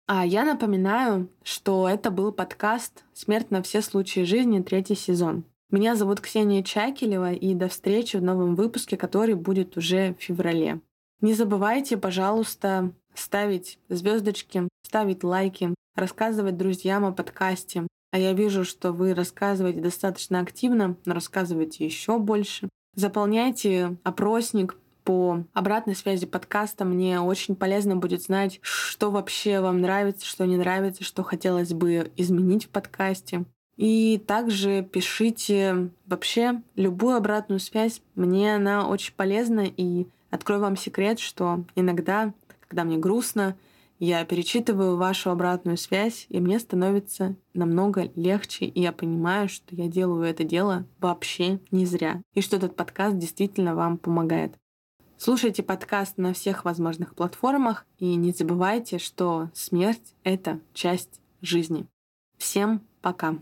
А 0.10 0.26
я 0.26 0.46
напоминаю, 0.46 1.28
что 1.44 1.90
это 1.90 2.12
был 2.12 2.32
подкаст 2.32 3.04
«Смерть 3.14 3.52
на 3.52 3.62
все 3.62 3.82
случаи 3.82 4.22
жизни. 4.22 4.62
Третий 4.62 4.96
сезон». 4.96 5.44
Меня 5.70 5.98
зовут 5.98 6.22
Ксения 6.22 6.64
Чакелева, 6.64 7.34
и 7.34 7.54
до 7.54 7.68
встречи 7.68 8.16
в 8.16 8.24
новом 8.24 8.56
выпуске, 8.56 8.96
который 8.96 9.36
будет 9.36 9.76
уже 9.76 10.14
в 10.14 10.24
феврале. 10.24 10.80
Не 11.20 11.34
забывайте, 11.34 11.98
пожалуйста, 11.98 12.94
ставить 13.16 13.80
звездочки, 13.90 14.70
ставить 14.82 15.26
лайки, 15.26 15.76
рассказывать 15.94 16.56
друзьям 16.56 17.04
о 17.04 17.12
подкасте. 17.12 17.86
А 18.12 18.18
я 18.18 18.32
вижу, 18.32 18.64
что 18.64 18.94
вы 18.94 19.14
рассказываете 19.14 19.82
достаточно 19.82 20.40
активно, 20.40 20.96
но 21.04 21.16
рассказывайте 21.16 21.84
еще 21.84 22.18
больше. 22.18 22.70
Заполняйте 22.96 23.98
опросник, 24.04 24.78
по 25.08 25.46
обратной 25.54 25.96
связи 25.96 26.26
подкаста 26.26 26.84
мне 26.84 27.22
очень 27.22 27.56
полезно 27.56 27.96
будет 27.96 28.24
знать, 28.24 28.60
что 28.62 29.10
вообще 29.10 29.62
вам 29.62 29.80
нравится, 29.80 30.26
что 30.26 30.46
не 30.46 30.58
нравится, 30.58 31.06
что 31.06 31.24
хотелось 31.24 31.72
бы 31.72 32.12
изменить 32.18 32.66
в 32.66 32.70
подкасте. 32.70 33.46
И 33.78 34.22
также 34.28 34.84
пишите 34.84 35.92
вообще 36.08 36.62
любую 36.76 37.16
обратную 37.16 37.62
связь. 37.62 38.02
Мне 38.16 38.54
она 38.54 38.86
очень 38.86 39.14
полезна. 39.14 39.62
И 39.78 40.08
открою 40.30 40.60
вам 40.60 40.76
секрет, 40.76 41.20
что 41.20 41.64
иногда, 41.76 42.34
когда 42.68 42.84
мне 42.84 42.98
грустно, 42.98 43.56
я 44.00 44.26
перечитываю 44.26 44.98
вашу 44.98 45.30
обратную 45.30 45.78
связь, 45.78 46.26
и 46.28 46.42
мне 46.42 46.60
становится 46.60 47.38
намного 47.54 48.12
легче, 48.16 48.66
и 48.66 48.82
я 48.82 48.92
понимаю, 48.92 49.48
что 49.48 49.74
я 49.74 49.88
делаю 49.88 50.24
это 50.24 50.44
дело 50.44 50.86
вообще 51.00 51.62
не 51.72 51.86
зря, 51.86 52.22
и 52.34 52.42
что 52.42 52.58
этот 52.58 52.76
подкаст 52.76 53.18
действительно 53.18 53.74
вам 53.74 53.98
помогает. 53.98 54.58
Слушайте 55.20 55.64
подкаст 55.64 56.20
на 56.20 56.32
всех 56.34 56.64
возможных 56.64 57.16
платформах 57.16 57.88
и 57.98 58.14
не 58.16 58.32
забывайте, 58.32 59.00
что 59.00 59.50
смерть— 59.52 60.14
это 60.24 60.60
часть 60.76 61.20
жизни. 61.42 61.88
Всем 62.38 62.82
пока! 63.02 63.36